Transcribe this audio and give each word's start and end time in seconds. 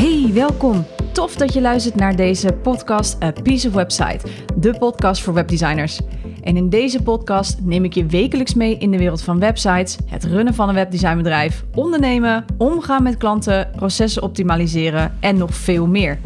Hey, 0.00 0.30
welkom. 0.32 0.86
Tof 1.12 1.34
dat 1.36 1.52
je 1.52 1.60
luistert 1.60 1.94
naar 1.94 2.16
deze 2.16 2.52
podcast 2.52 3.22
A 3.22 3.32
Piece 3.42 3.68
of 3.68 3.74
Website, 3.74 4.26
de 4.56 4.78
podcast 4.78 5.22
voor 5.22 5.34
webdesigners. 5.34 6.00
En 6.42 6.56
in 6.56 6.68
deze 6.68 7.02
podcast 7.02 7.58
neem 7.62 7.84
ik 7.84 7.94
je 7.94 8.06
wekelijks 8.06 8.54
mee 8.54 8.78
in 8.78 8.90
de 8.90 8.98
wereld 8.98 9.22
van 9.22 9.38
websites, 9.38 9.98
het 10.06 10.24
runnen 10.24 10.54
van 10.54 10.68
een 10.68 10.74
webdesignbedrijf, 10.74 11.64
ondernemen, 11.74 12.44
omgaan 12.58 13.02
met 13.02 13.16
klanten, 13.16 13.70
processen 13.76 14.22
optimaliseren 14.22 15.16
en 15.20 15.36
nog 15.36 15.54
veel 15.54 15.86
meer. 15.86 16.18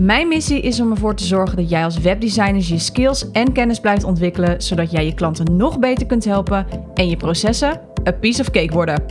Mijn 0.00 0.28
missie 0.28 0.60
is 0.60 0.80
om 0.80 0.90
ervoor 0.90 1.14
te 1.14 1.24
zorgen 1.24 1.56
dat 1.56 1.70
jij 1.70 1.84
als 1.84 1.98
webdesigner 1.98 2.62
je 2.66 2.78
skills 2.78 3.30
en 3.30 3.52
kennis 3.52 3.80
blijft 3.80 4.04
ontwikkelen, 4.04 4.62
zodat 4.62 4.90
jij 4.90 5.04
je 5.04 5.14
klanten 5.14 5.56
nog 5.56 5.78
beter 5.78 6.06
kunt 6.06 6.24
helpen 6.24 6.66
en 6.94 7.08
je 7.08 7.16
processen 7.16 7.80
a 8.08 8.12
piece 8.12 8.40
of 8.40 8.50
cake 8.50 8.72
worden. 8.72 9.02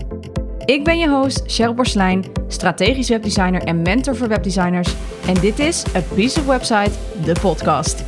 Ik 0.68 0.84
ben 0.84 0.98
je 0.98 1.10
host 1.10 1.42
Cheryl 1.46 1.74
Borslijn, 1.74 2.26
strategisch 2.48 3.10
webdesigner 3.10 3.64
en 3.64 3.82
mentor 3.82 4.16
voor 4.16 4.28
webdesigners. 4.28 4.94
En 5.28 5.34
dit 5.34 5.60
is 5.60 5.96
A 5.96 6.02
Piece 6.16 6.40
of 6.40 6.46
Website, 6.46 6.92
de 7.26 7.36
podcast. 7.42 8.04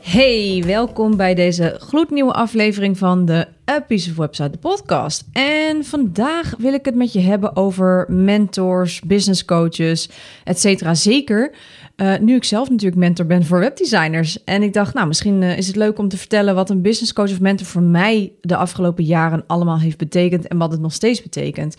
Hey, 0.00 0.62
welkom 0.66 1.16
bij 1.16 1.34
deze 1.34 1.76
gloednieuwe 1.78 2.32
aflevering 2.32 2.98
van 2.98 3.24
de 3.24 3.46
Piece 3.86 4.10
of 4.10 4.16
Website, 4.16 4.50
de 4.50 4.58
podcast. 4.58 5.24
En 5.32 5.84
vandaag 5.84 6.54
wil 6.58 6.72
ik 6.72 6.84
het 6.84 6.94
met 6.94 7.12
je 7.12 7.20
hebben 7.20 7.56
over 7.56 8.06
mentors, 8.08 9.00
business 9.00 9.44
coaches, 9.44 10.08
et 10.44 10.60
cetera. 10.60 10.94
Zeker 10.94 11.52
uh, 11.96 12.18
nu 12.18 12.34
ik 12.34 12.44
zelf 12.44 12.70
natuurlijk 12.70 13.00
mentor 13.00 13.26
ben 13.26 13.44
voor 13.44 13.58
webdesigners. 13.58 14.44
En 14.44 14.62
ik 14.62 14.72
dacht, 14.72 14.94
nou, 14.94 15.06
misschien 15.06 15.42
uh, 15.42 15.58
is 15.58 15.66
het 15.66 15.76
leuk 15.76 15.98
om 15.98 16.08
te 16.08 16.16
vertellen 16.16 16.54
wat 16.54 16.70
een 16.70 16.82
business 16.82 17.12
coach 17.12 17.30
of 17.30 17.40
mentor 17.40 17.66
voor 17.66 17.82
mij 17.82 18.32
de 18.40 18.56
afgelopen 18.56 19.04
jaren 19.04 19.44
allemaal 19.46 19.78
heeft 19.78 19.98
betekend 19.98 20.48
en 20.48 20.58
wat 20.58 20.70
het 20.70 20.80
nog 20.80 20.92
steeds 20.92 21.22
betekent. 21.22 21.76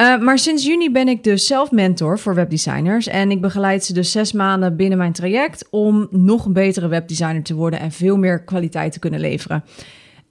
Uh, 0.00 0.18
maar 0.18 0.38
sinds 0.38 0.64
juni 0.64 0.90
ben 0.90 1.08
ik 1.08 1.24
dus 1.24 1.46
zelf 1.46 1.70
mentor 1.70 2.18
voor 2.18 2.34
webdesigners. 2.34 3.06
En 3.06 3.30
ik 3.30 3.40
begeleid 3.40 3.84
ze 3.84 3.92
dus 3.92 4.10
zes 4.10 4.32
maanden 4.32 4.76
binnen 4.76 4.98
mijn 4.98 5.12
traject 5.12 5.66
om 5.70 6.08
nog 6.10 6.44
een 6.44 6.52
betere 6.52 6.88
webdesigner 6.88 7.42
te 7.42 7.54
worden 7.54 7.80
en 7.80 7.92
veel 7.92 8.16
meer 8.16 8.44
kwaliteit 8.44 8.92
te 8.92 8.98
kunnen 8.98 9.20
leveren. 9.20 9.64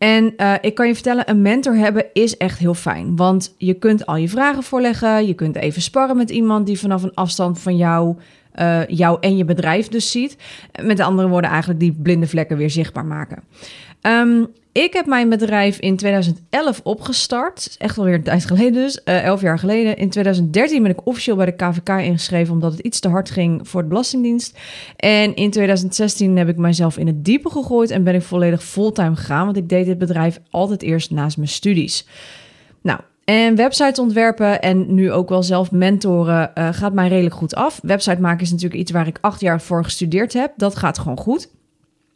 En 0.03 0.33
uh, 0.37 0.53
ik 0.61 0.75
kan 0.75 0.87
je 0.87 0.93
vertellen, 0.93 1.29
een 1.29 1.41
mentor 1.41 1.75
hebben 1.75 2.05
is 2.13 2.37
echt 2.37 2.59
heel 2.59 2.73
fijn. 2.73 3.15
Want 3.15 3.55
je 3.57 3.73
kunt 3.73 4.05
al 4.05 4.15
je 4.15 4.29
vragen 4.29 4.63
voorleggen. 4.63 5.27
Je 5.27 5.33
kunt 5.33 5.55
even 5.55 5.81
sparren 5.81 6.17
met 6.17 6.29
iemand 6.29 6.65
die 6.65 6.79
vanaf 6.79 7.03
een 7.03 7.13
afstand 7.13 7.59
van 7.59 7.77
jou 7.77 8.15
uh, 8.59 8.87
jou 8.87 9.17
en 9.19 9.37
je 9.37 9.45
bedrijf 9.45 9.87
dus 9.87 10.11
ziet. 10.11 10.37
Met 10.81 10.99
andere 10.99 11.27
woorden, 11.27 11.49
eigenlijk 11.49 11.79
die 11.79 11.91
blinde 11.91 12.27
vlekken 12.27 12.57
weer 12.57 12.69
zichtbaar 12.69 13.05
maken. 13.05 13.43
Um, 14.05 14.47
ik 14.73 14.93
heb 14.93 15.05
mijn 15.05 15.29
bedrijf 15.29 15.79
in 15.79 15.95
2011 15.97 16.81
opgestart. 16.83 17.75
Echt 17.77 17.97
alweer 17.97 18.13
een 18.13 18.23
tijd 18.23 18.45
geleden 18.45 18.73
dus. 18.73 19.01
Uh, 19.05 19.23
elf 19.23 19.41
jaar 19.41 19.59
geleden. 19.59 19.97
In 19.97 20.09
2013 20.09 20.81
ben 20.81 20.91
ik 20.91 21.07
officieel 21.07 21.35
bij 21.35 21.45
de 21.45 21.55
KVK 21.55 21.89
ingeschreven... 21.89 22.53
omdat 22.53 22.71
het 22.71 22.81
iets 22.81 22.99
te 22.99 23.09
hard 23.09 23.29
ging 23.29 23.67
voor 23.67 23.81
de 23.81 23.87
Belastingdienst. 23.87 24.59
En 24.95 25.35
in 25.35 25.51
2016 25.51 26.37
heb 26.37 26.47
ik 26.47 26.57
mijzelf 26.57 26.97
in 26.97 27.07
het 27.07 27.25
diepe 27.25 27.49
gegooid... 27.49 27.89
en 27.89 28.03
ben 28.03 28.15
ik 28.15 28.21
volledig 28.21 28.63
fulltime 28.63 29.15
gegaan. 29.15 29.45
Want 29.45 29.57
ik 29.57 29.69
deed 29.69 29.85
dit 29.85 29.97
bedrijf 29.97 30.39
altijd 30.49 30.81
eerst 30.81 31.11
naast 31.11 31.37
mijn 31.37 31.49
studies. 31.49 32.07
Nou, 32.81 32.99
en 33.23 33.55
websites 33.55 33.99
ontwerpen 33.99 34.61
en 34.61 34.93
nu 34.93 35.11
ook 35.11 35.29
wel 35.29 35.43
zelf 35.43 35.71
mentoren 35.71 36.51
uh, 36.55 36.69
gaat 36.71 36.93
mij 36.93 37.07
redelijk 37.07 37.35
goed 37.35 37.55
af. 37.55 37.79
Website 37.83 38.21
maken 38.21 38.41
is 38.41 38.51
natuurlijk 38.51 38.79
iets 38.79 38.91
waar 38.91 39.07
ik 39.07 39.17
acht 39.21 39.41
jaar 39.41 39.61
voor 39.61 39.83
gestudeerd 39.83 40.33
heb. 40.33 40.53
Dat 40.57 40.75
gaat 40.75 40.99
gewoon 40.99 41.17
goed. 41.17 41.49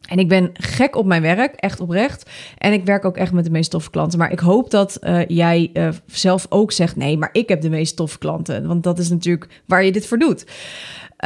En 0.08 0.20
ik 0.20 0.28
ben 0.28 0.50
gek 0.54 0.96
op 0.96 1.06
mijn 1.06 1.22
werk, 1.22 1.56
echt 1.56 1.80
oprecht. 1.80 2.30
En 2.58 2.74
ik 2.74 2.86
werk 2.86 3.06
ook 3.06 3.18
echt 3.18 3.32
met 3.32 3.46
de 3.46 3.52
meest 3.52 3.72
toffe 3.72 3.90
klanten. 3.90 4.20
Maar 4.20 4.32
ik 4.32 4.40
hoop 4.40 4.72
dat 4.72 4.98
uh, 5.02 5.26
jij 5.28 5.70
uh, 5.74 5.90
zelf 6.06 6.46
ook 6.50 6.72
zegt: 6.72 6.96
nee, 6.96 7.18
maar 7.18 7.30
ik 7.32 7.50
heb 7.50 7.62
de 7.62 7.70
meest 7.70 7.96
toffe 7.96 8.18
klanten. 8.18 8.68
Want 8.68 8.84
dat 8.84 9.00
is 9.00 9.10
natuurlijk 9.10 9.62
waar 9.66 9.84
je 9.84 9.92
dit 9.92 10.08
voor 10.08 10.18
doet. 10.18 10.46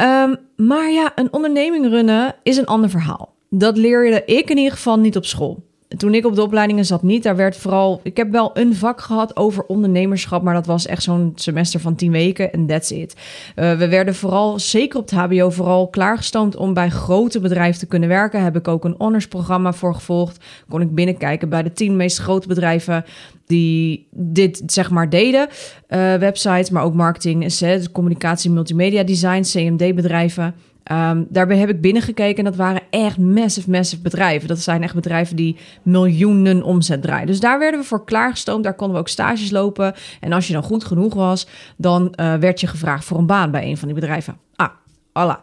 Um, 0.00 0.36
maar 0.56 0.90
ja, 0.90 1.12
een 1.14 1.32
onderneming 1.32 1.86
runnen 1.88 2.34
is 2.42 2.56
een 2.56 2.66
ander 2.66 2.90
verhaal. 2.90 3.34
Dat 3.50 3.76
leerde 3.76 4.24
ik 4.24 4.50
in 4.50 4.56
ieder 4.56 4.72
geval 4.72 4.98
niet 4.98 5.16
op 5.16 5.24
school 5.24 5.62
toen 5.96 6.14
ik 6.14 6.26
op 6.26 6.34
de 6.34 6.42
opleidingen 6.42 6.84
zat 6.84 7.02
niet, 7.02 7.22
daar 7.22 7.36
werd 7.36 7.56
vooral... 7.56 8.00
Ik 8.02 8.16
heb 8.16 8.30
wel 8.30 8.50
een 8.54 8.74
vak 8.74 9.00
gehad 9.00 9.36
over 9.36 9.64
ondernemerschap, 9.64 10.42
maar 10.42 10.54
dat 10.54 10.66
was 10.66 10.86
echt 10.86 11.02
zo'n 11.02 11.32
semester 11.34 11.80
van 11.80 11.94
tien 11.94 12.12
weken 12.12 12.52
en 12.52 12.66
that's 12.66 12.90
it. 12.90 13.16
Uh, 13.56 13.78
we 13.78 13.88
werden 13.88 14.14
vooral, 14.14 14.58
zeker 14.58 14.98
op 14.98 15.10
het 15.10 15.18
hbo, 15.18 15.50
vooral 15.50 15.88
klaargestoomd 15.88 16.56
om 16.56 16.74
bij 16.74 16.90
grote 16.90 17.40
bedrijven 17.40 17.80
te 17.80 17.86
kunnen 17.86 18.08
werken. 18.08 18.42
Heb 18.42 18.56
ik 18.56 18.68
ook 18.68 18.84
een 18.84 18.94
honorsprogramma 18.98 19.72
voor 19.72 19.94
gevolgd. 19.94 20.44
Kon 20.68 20.80
ik 20.80 20.94
binnenkijken 20.94 21.48
bij 21.48 21.62
de 21.62 21.72
tien 21.72 21.96
meest 21.96 22.18
grote 22.18 22.48
bedrijven 22.48 23.04
die 23.46 24.06
dit 24.10 24.62
zeg 24.66 24.90
maar 24.90 25.10
deden. 25.10 25.48
Uh, 25.48 26.14
websites, 26.14 26.70
maar 26.70 26.82
ook 26.84 26.94
marketing, 26.94 27.58
communicatie, 27.92 28.50
multimedia 28.50 29.02
design, 29.02 29.40
CMD-bedrijven... 29.40 30.54
Um, 30.92 31.26
daarbij 31.28 31.56
heb 31.56 31.68
ik 31.68 31.80
binnengekeken 31.80 32.38
en 32.38 32.44
dat 32.44 32.56
waren 32.56 32.82
echt 32.90 33.18
massive, 33.18 33.70
massive 33.70 34.02
bedrijven. 34.02 34.48
Dat 34.48 34.58
zijn 34.58 34.82
echt 34.82 34.94
bedrijven 34.94 35.36
die 35.36 35.56
miljoenen 35.82 36.62
omzet 36.62 37.02
draaien. 37.02 37.26
Dus 37.26 37.40
daar 37.40 37.58
werden 37.58 37.80
we 37.80 37.86
voor 37.86 38.04
klaargestoomd. 38.04 38.64
Daar 38.64 38.74
konden 38.74 38.96
we 38.96 39.02
ook 39.02 39.08
stages 39.08 39.50
lopen. 39.50 39.94
En 40.20 40.32
als 40.32 40.46
je 40.46 40.52
dan 40.52 40.62
goed 40.62 40.84
genoeg 40.84 41.14
was, 41.14 41.46
dan 41.76 42.14
uh, 42.20 42.34
werd 42.34 42.60
je 42.60 42.66
gevraagd 42.66 43.04
voor 43.04 43.18
een 43.18 43.26
baan 43.26 43.50
bij 43.50 43.66
een 43.66 43.76
van 43.76 43.88
die 43.88 43.96
bedrijven. 44.00 44.36
Ah, 44.56 44.68
voilà. 45.08 45.40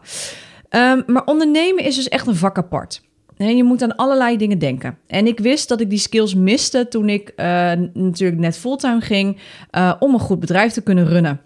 Um, 0.70 1.02
maar 1.06 1.24
ondernemen 1.24 1.84
is 1.84 1.96
dus 1.96 2.08
echt 2.08 2.26
een 2.26 2.36
vak 2.36 2.58
apart. 2.58 3.02
Je 3.36 3.64
moet 3.64 3.82
aan 3.82 3.96
allerlei 3.96 4.36
dingen 4.36 4.58
denken. 4.58 4.98
En 5.06 5.26
ik 5.26 5.38
wist 5.38 5.68
dat 5.68 5.80
ik 5.80 5.90
die 5.90 5.98
skills 5.98 6.34
miste 6.34 6.88
toen 6.88 7.08
ik 7.08 7.32
uh, 7.36 7.44
natuurlijk 7.92 8.40
net 8.40 8.58
fulltime 8.58 9.00
ging 9.00 9.38
uh, 9.72 9.92
om 9.98 10.14
een 10.14 10.20
goed 10.20 10.40
bedrijf 10.40 10.72
te 10.72 10.82
kunnen 10.82 11.06
runnen. 11.06 11.40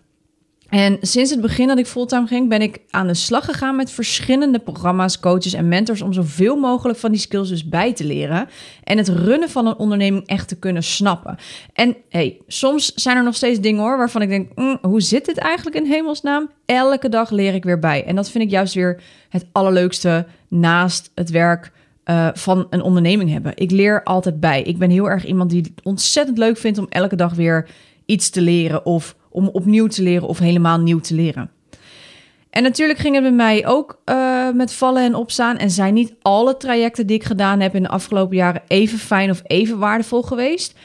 En 0.75 0.99
sinds 1.01 1.31
het 1.31 1.41
begin 1.41 1.67
dat 1.67 1.79
ik 1.79 1.87
fulltime 1.87 2.27
ging, 2.27 2.49
ben 2.49 2.63
ik 2.63 2.81
aan 2.91 3.07
de 3.07 3.15
slag 3.15 3.45
gegaan 3.45 3.77
met 3.77 3.91
verschillende 3.91 4.59
programma's, 4.59 5.21
coaches 5.21 5.53
en 5.53 5.69
mentors 5.69 6.03
om 6.03 6.13
zoveel 6.13 6.57
mogelijk 6.57 6.99
van 6.99 7.11
die 7.11 7.21
skills 7.21 7.49
dus 7.49 7.69
bij 7.69 7.93
te 7.93 8.05
leren 8.05 8.49
en 8.85 8.99
het 8.99 9.09
runnen 9.09 9.49
van 9.49 9.67
een 9.67 9.77
onderneming 9.77 10.27
echt 10.27 10.49
te 10.49 10.59
kunnen 10.59 10.83
snappen. 10.83 11.37
En 11.73 11.97
hey, 12.09 12.41
soms 12.47 12.93
zijn 12.95 13.17
er 13.17 13.23
nog 13.23 13.35
steeds 13.35 13.61
dingen 13.61 13.83
hoor 13.83 13.97
waarvan 13.97 14.23
ik 14.23 14.29
denk, 14.29 14.49
mm, 14.55 14.79
hoe 14.83 15.01
zit 15.01 15.25
dit 15.25 15.39
eigenlijk 15.39 15.77
in 15.77 15.87
hemelsnaam? 15.87 16.51
Elke 16.67 17.09
dag 17.09 17.31
leer 17.31 17.55
ik 17.55 17.65
weer 17.65 17.79
bij. 17.79 18.05
En 18.05 18.17
dat 18.17 18.31
vind 18.31 18.45
ik 18.45 18.51
juist 18.51 18.75
weer 18.75 19.03
het 19.29 19.47
allerleukste 19.53 20.27
naast 20.49 21.11
het 21.15 21.31
werk 21.31 21.73
uh, 22.05 22.29
van 22.33 22.67
een 22.71 22.83
onderneming 22.83 23.31
hebben. 23.31 23.53
Ik 23.55 23.71
leer 23.71 24.03
altijd 24.03 24.41
bij. 24.41 24.63
Ik 24.63 24.79
ben 24.79 24.91
heel 24.91 25.11
erg 25.11 25.25
iemand 25.25 25.51
die 25.51 25.63
het 25.63 25.85
ontzettend 25.85 26.39
leuk 26.39 26.57
vindt 26.57 26.79
om 26.79 26.87
elke 26.89 27.17
dag 27.17 27.35
weer 27.35 27.69
iets 28.07 28.31
te 28.31 28.41
leren 28.41 28.87
of 28.87 29.17
om 29.35 29.49
opnieuw 29.49 29.87
te 29.87 30.03
leren 30.03 30.29
of 30.29 30.39
helemaal 30.39 30.81
nieuw 30.81 31.01
te 31.01 31.15
leren. 31.15 31.51
En 32.51 32.63
natuurlijk 32.63 32.99
ging 32.99 33.15
het 33.15 33.23
bij 33.23 33.33
mij 33.33 33.67
ook 33.67 34.03
uh, 34.05 34.51
met 34.51 34.73
vallen 34.73 35.03
en 35.03 35.15
opstaan. 35.15 35.57
En 35.57 35.71
zijn 35.71 35.95
niet 35.95 36.15
alle 36.23 36.57
trajecten 36.57 37.07
die 37.07 37.17
ik 37.17 37.25
gedaan 37.25 37.61
heb 37.61 37.75
in 37.75 37.83
de 37.83 37.89
afgelopen 37.89 38.37
jaren 38.37 38.63
even 38.67 38.99
fijn 38.99 39.31
of 39.31 39.43
even 39.47 39.79
waardevol 39.79 40.23
geweest. 40.23 40.79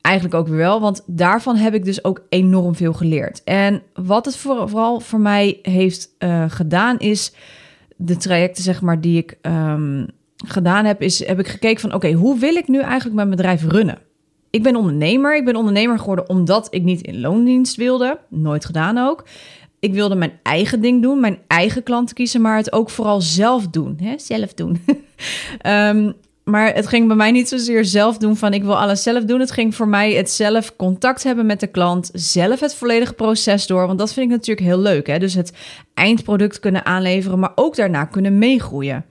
Eigenlijk 0.00 0.34
ook 0.34 0.48
weer 0.48 0.56
wel, 0.56 0.80
want 0.80 1.02
daarvan 1.06 1.56
heb 1.56 1.74
ik 1.74 1.84
dus 1.84 2.04
ook 2.04 2.26
enorm 2.28 2.74
veel 2.74 2.92
geleerd. 2.92 3.42
En 3.44 3.82
wat 3.94 4.24
het 4.24 4.36
vooral 4.36 5.00
voor 5.00 5.20
mij 5.20 5.58
heeft 5.62 6.14
uh, 6.18 6.44
gedaan 6.48 6.98
is 6.98 7.32
de 7.96 8.16
trajecten 8.16 8.62
zeg 8.62 8.80
maar 8.80 9.00
die 9.00 9.18
ik 9.18 9.38
um, 9.42 10.06
gedaan 10.46 10.84
heb, 10.84 11.02
is 11.02 11.26
heb 11.26 11.38
ik 11.38 11.48
gekeken 11.48 11.80
van 11.80 11.94
oké, 11.94 12.12
hoe 12.12 12.38
wil 12.38 12.54
ik 12.54 12.68
nu 12.68 12.80
eigenlijk 12.80 13.14
mijn 13.14 13.30
bedrijf 13.30 13.64
runnen? 13.64 13.98
Ik 14.54 14.62
ben 14.62 14.76
ondernemer. 14.76 15.36
Ik 15.36 15.44
ben 15.44 15.56
ondernemer 15.56 15.98
geworden 15.98 16.28
omdat 16.28 16.66
ik 16.70 16.82
niet 16.82 17.00
in 17.00 17.20
loondienst 17.20 17.76
wilde. 17.76 18.18
Nooit 18.28 18.64
gedaan 18.64 18.98
ook. 18.98 19.24
Ik 19.78 19.92
wilde 19.92 20.14
mijn 20.14 20.38
eigen 20.42 20.80
ding 20.80 21.02
doen, 21.02 21.20
mijn 21.20 21.38
eigen 21.46 21.82
klanten 21.82 22.14
kiezen, 22.14 22.40
maar 22.40 22.56
het 22.56 22.72
ook 22.72 22.90
vooral 22.90 23.20
zelf 23.20 23.68
doen. 23.68 23.98
Hè? 24.02 24.18
Zelf 24.18 24.54
doen. 24.54 24.84
um, 25.66 26.14
maar 26.54 26.74
het 26.74 26.86
ging 26.86 27.06
bij 27.06 27.16
mij 27.16 27.30
niet 27.30 27.48
zozeer 27.48 27.84
zelf 27.84 28.18
doen 28.18 28.36
van 28.36 28.52
ik 28.52 28.62
wil 28.62 28.78
alles 28.78 29.02
zelf 29.02 29.24
doen. 29.24 29.40
Het 29.40 29.50
ging 29.50 29.74
voor 29.74 29.88
mij 29.88 30.12
het 30.12 30.30
zelf 30.30 30.76
contact 30.76 31.22
hebben 31.22 31.46
met 31.46 31.60
de 31.60 31.66
klant, 31.66 32.10
zelf 32.12 32.60
het 32.60 32.74
volledige 32.74 33.12
proces 33.12 33.66
door. 33.66 33.86
Want 33.86 33.98
dat 33.98 34.12
vind 34.12 34.26
ik 34.26 34.32
natuurlijk 34.32 34.66
heel 34.66 34.80
leuk. 34.80 35.06
Hè? 35.06 35.18
Dus 35.18 35.34
het 35.34 35.52
eindproduct 35.94 36.60
kunnen 36.60 36.84
aanleveren, 36.84 37.38
maar 37.38 37.52
ook 37.54 37.76
daarna 37.76 38.04
kunnen 38.04 38.38
meegroeien. 38.38 39.04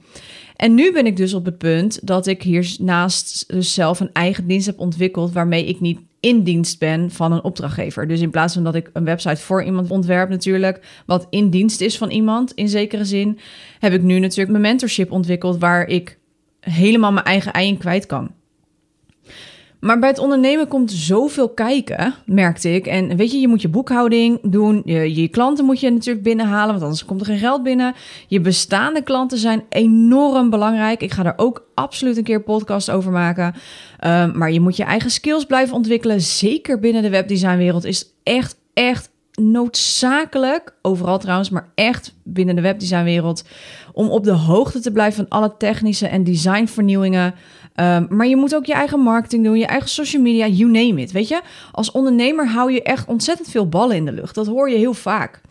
En 0.55 0.75
nu 0.75 0.91
ben 0.91 1.05
ik 1.05 1.17
dus 1.17 1.33
op 1.33 1.45
het 1.45 1.57
punt 1.57 2.07
dat 2.07 2.27
ik 2.27 2.43
hiernaast 2.43 3.43
dus 3.47 3.73
zelf 3.73 3.99
een 3.99 4.13
eigen 4.13 4.47
dienst 4.47 4.65
heb 4.65 4.79
ontwikkeld 4.79 5.31
waarmee 5.31 5.65
ik 5.65 5.79
niet 5.79 5.99
in 6.19 6.43
dienst 6.43 6.79
ben 6.79 7.11
van 7.11 7.31
een 7.31 7.43
opdrachtgever. 7.43 8.07
Dus 8.07 8.21
in 8.21 8.29
plaats 8.29 8.53
van 8.53 8.63
dat 8.63 8.75
ik 8.75 8.89
een 8.93 9.05
website 9.05 9.41
voor 9.41 9.63
iemand 9.63 9.91
ontwerp 9.91 10.29
natuurlijk, 10.29 11.03
wat 11.05 11.27
in 11.29 11.49
dienst 11.49 11.81
is 11.81 11.97
van 11.97 12.09
iemand 12.09 12.51
in 12.51 12.69
zekere 12.69 13.05
zin, 13.05 13.39
heb 13.79 13.93
ik 13.93 14.01
nu 14.01 14.19
natuurlijk 14.19 14.49
mijn 14.49 14.61
mentorship 14.61 15.11
ontwikkeld 15.11 15.59
waar 15.59 15.87
ik 15.87 16.17
helemaal 16.59 17.11
mijn 17.11 17.25
eigen 17.25 17.53
ei 17.53 17.67
in 17.67 17.77
kwijt 17.77 18.05
kan. 18.05 18.31
Maar 19.83 19.99
bij 19.99 20.09
het 20.09 20.19
ondernemen 20.19 20.67
komt 20.67 20.91
zoveel 20.91 21.49
kijken, 21.49 22.13
merkte 22.25 22.73
ik. 22.73 22.87
En 22.87 23.15
weet 23.15 23.31
je, 23.31 23.39
je 23.39 23.47
moet 23.47 23.61
je 23.61 23.69
boekhouding 23.69 24.39
doen. 24.41 24.81
Je, 24.85 25.15
je, 25.15 25.27
klanten 25.27 25.65
moet 25.65 25.79
je 25.79 25.89
natuurlijk 25.89 26.23
binnenhalen, 26.23 26.71
want 26.71 26.81
anders 26.81 27.05
komt 27.05 27.19
er 27.19 27.25
geen 27.25 27.37
geld 27.37 27.63
binnen. 27.63 27.93
Je 28.27 28.41
bestaande 28.41 29.01
klanten 29.01 29.37
zijn 29.37 29.63
enorm 29.69 30.49
belangrijk. 30.49 31.01
Ik 31.01 31.11
ga 31.11 31.23
daar 31.23 31.33
ook 31.37 31.67
absoluut 31.73 32.17
een 32.17 32.23
keer 32.23 32.43
podcast 32.43 32.91
over 32.91 33.11
maken. 33.11 33.53
Um, 34.05 34.37
maar 34.37 34.51
je 34.51 34.59
moet 34.59 34.77
je 34.77 34.83
eigen 34.83 35.11
skills 35.11 35.45
blijven 35.45 35.75
ontwikkelen. 35.75 36.21
Zeker 36.21 36.79
binnen 36.79 37.01
de 37.01 37.09
webdesignwereld 37.09 37.83
is 37.83 38.05
echt, 38.23 38.55
echt 38.73 39.09
noodzakelijk, 39.41 40.73
overal 40.81 41.19
trouwens, 41.19 41.49
maar 41.49 41.69
echt 41.75 42.13
binnen 42.23 42.55
de 42.55 42.61
webdesignwereld, 42.61 43.43
om 43.93 44.09
op 44.09 44.23
de 44.23 44.31
hoogte 44.31 44.79
te 44.79 44.91
blijven 44.91 45.27
van 45.27 45.39
alle 45.39 45.57
technische 45.57 46.07
en 46.07 46.23
designvernieuwingen. 46.23 47.33
Um, 47.75 48.07
maar 48.09 48.27
je 48.27 48.35
moet 48.35 48.55
ook 48.55 48.65
je 48.65 48.73
eigen 48.73 48.99
marketing 48.99 49.43
doen, 49.43 49.57
je 49.57 49.65
eigen 49.65 49.89
social 49.89 50.21
media, 50.21 50.47
you 50.47 50.71
name 50.71 51.01
it. 51.01 51.11
Weet 51.11 51.27
je, 51.27 51.41
als 51.71 51.91
ondernemer 51.91 52.47
hou 52.47 52.71
je 52.71 52.83
echt 52.83 53.07
ontzettend 53.07 53.49
veel 53.49 53.69
ballen 53.69 53.95
in 53.95 54.05
de 54.05 54.11
lucht. 54.11 54.35
Dat 54.35 54.47
hoor 54.47 54.69
je 54.69 54.77
heel 54.77 54.93
vaak. 54.93 55.41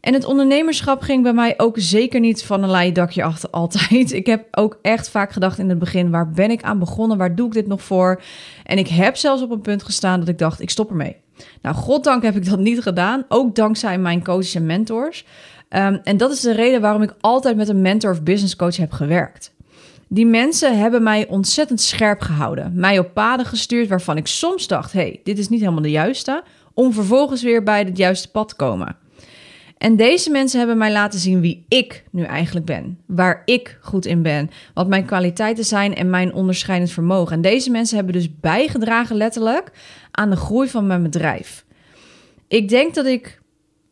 En 0.00 0.14
het 0.14 0.24
ondernemerschap 0.24 1.00
ging 1.00 1.22
bij 1.22 1.32
mij 1.32 1.54
ook 1.56 1.74
zeker 1.78 2.20
niet 2.20 2.42
van 2.42 2.62
een 2.62 2.70
leien 2.70 2.94
dakje 2.94 3.22
achter 3.22 3.50
altijd. 3.60 4.12
Ik 4.12 4.26
heb 4.26 4.46
ook 4.50 4.78
echt 4.82 5.10
vaak 5.10 5.32
gedacht 5.32 5.58
in 5.58 5.68
het 5.68 5.78
begin, 5.78 6.10
waar 6.10 6.30
ben 6.30 6.50
ik 6.50 6.62
aan 6.62 6.78
begonnen? 6.78 7.18
Waar 7.18 7.34
doe 7.34 7.46
ik 7.46 7.52
dit 7.52 7.66
nog 7.66 7.82
voor? 7.82 8.22
En 8.64 8.78
ik 8.78 8.88
heb 8.88 9.16
zelfs 9.16 9.42
op 9.42 9.50
een 9.50 9.60
punt 9.60 9.82
gestaan 9.82 10.20
dat 10.20 10.28
ik 10.28 10.38
dacht, 10.38 10.60
ik 10.60 10.70
stop 10.70 10.90
ermee. 10.90 11.16
Nou, 11.62 11.76
goddank 11.76 12.22
heb 12.22 12.36
ik 12.36 12.48
dat 12.48 12.58
niet 12.58 12.82
gedaan. 12.82 13.24
Ook 13.28 13.54
dankzij 13.54 13.98
mijn 13.98 14.24
coaches 14.24 14.54
en 14.54 14.66
mentors. 14.66 15.24
Um, 15.70 16.00
en 16.04 16.16
dat 16.16 16.30
is 16.30 16.40
de 16.40 16.52
reden 16.52 16.80
waarom 16.80 17.02
ik 17.02 17.14
altijd 17.20 17.56
met 17.56 17.68
een 17.68 17.82
mentor 17.82 18.10
of 18.10 18.22
business 18.22 18.56
coach 18.56 18.76
heb 18.76 18.92
gewerkt. 18.92 19.54
Die 20.08 20.26
mensen 20.26 20.78
hebben 20.78 21.02
mij 21.02 21.26
ontzettend 21.28 21.80
scherp 21.80 22.20
gehouden. 22.20 22.72
Mij 22.74 22.98
op 22.98 23.14
paden 23.14 23.46
gestuurd 23.46 23.88
waarvan 23.88 24.16
ik 24.16 24.26
soms 24.26 24.66
dacht: 24.66 24.92
hey, 24.92 25.20
dit 25.24 25.38
is 25.38 25.48
niet 25.48 25.60
helemaal 25.60 25.82
de 25.82 25.90
juiste. 25.90 26.42
Om 26.74 26.92
vervolgens 26.92 27.42
weer 27.42 27.62
bij 27.62 27.78
het 27.78 27.96
juiste 27.96 28.30
pad 28.30 28.48
te 28.48 28.54
komen. 28.54 28.96
En 29.80 29.96
deze 29.96 30.30
mensen 30.30 30.58
hebben 30.58 30.78
mij 30.78 30.92
laten 30.92 31.18
zien 31.18 31.40
wie 31.40 31.64
ik 31.68 32.04
nu 32.10 32.22
eigenlijk 32.22 32.66
ben. 32.66 32.98
Waar 33.06 33.42
ik 33.44 33.78
goed 33.80 34.06
in 34.06 34.22
ben. 34.22 34.50
Wat 34.74 34.88
mijn 34.88 35.04
kwaliteiten 35.04 35.64
zijn 35.64 35.94
en 35.94 36.10
mijn 36.10 36.34
onderscheidend 36.34 36.90
vermogen. 36.90 37.36
En 37.36 37.40
deze 37.40 37.70
mensen 37.70 37.96
hebben 37.96 38.14
dus 38.14 38.38
bijgedragen 38.40 39.16
letterlijk 39.16 39.72
aan 40.10 40.30
de 40.30 40.36
groei 40.36 40.68
van 40.68 40.86
mijn 40.86 41.02
bedrijf. 41.02 41.64
Ik 42.48 42.68
denk 42.68 42.94
dat 42.94 43.06
ik 43.06 43.40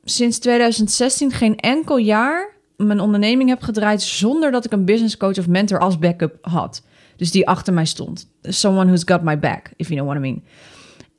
sinds 0.05 0.38
2016 0.38 1.31
geen 1.31 1.56
enkel 1.56 1.96
jaar 1.96 2.56
mijn 2.76 3.00
onderneming 3.00 3.49
heb 3.49 3.62
gedraaid 3.62 4.02
zonder 4.02 4.50
dat 4.50 4.64
ik 4.64 4.73
een 4.73 4.85
business 4.85 5.17
coach 5.17 5.38
of 5.38 5.49
mentor 5.49 5.79
als 5.79 5.99
backup 5.99 6.38
had. 6.40 6.82
Dus 7.17 7.31
die 7.31 7.49
achter 7.49 7.73
mij 7.73 7.87
stond. 7.87 8.31
Someone 8.43 8.87
who's 8.87 9.02
got 9.05 9.23
my 9.23 9.38
back, 9.38 9.70
if 9.76 9.88
you 9.88 10.00
know 10.00 10.11
what 10.11 10.25
I 10.25 10.31
mean. 10.31 10.44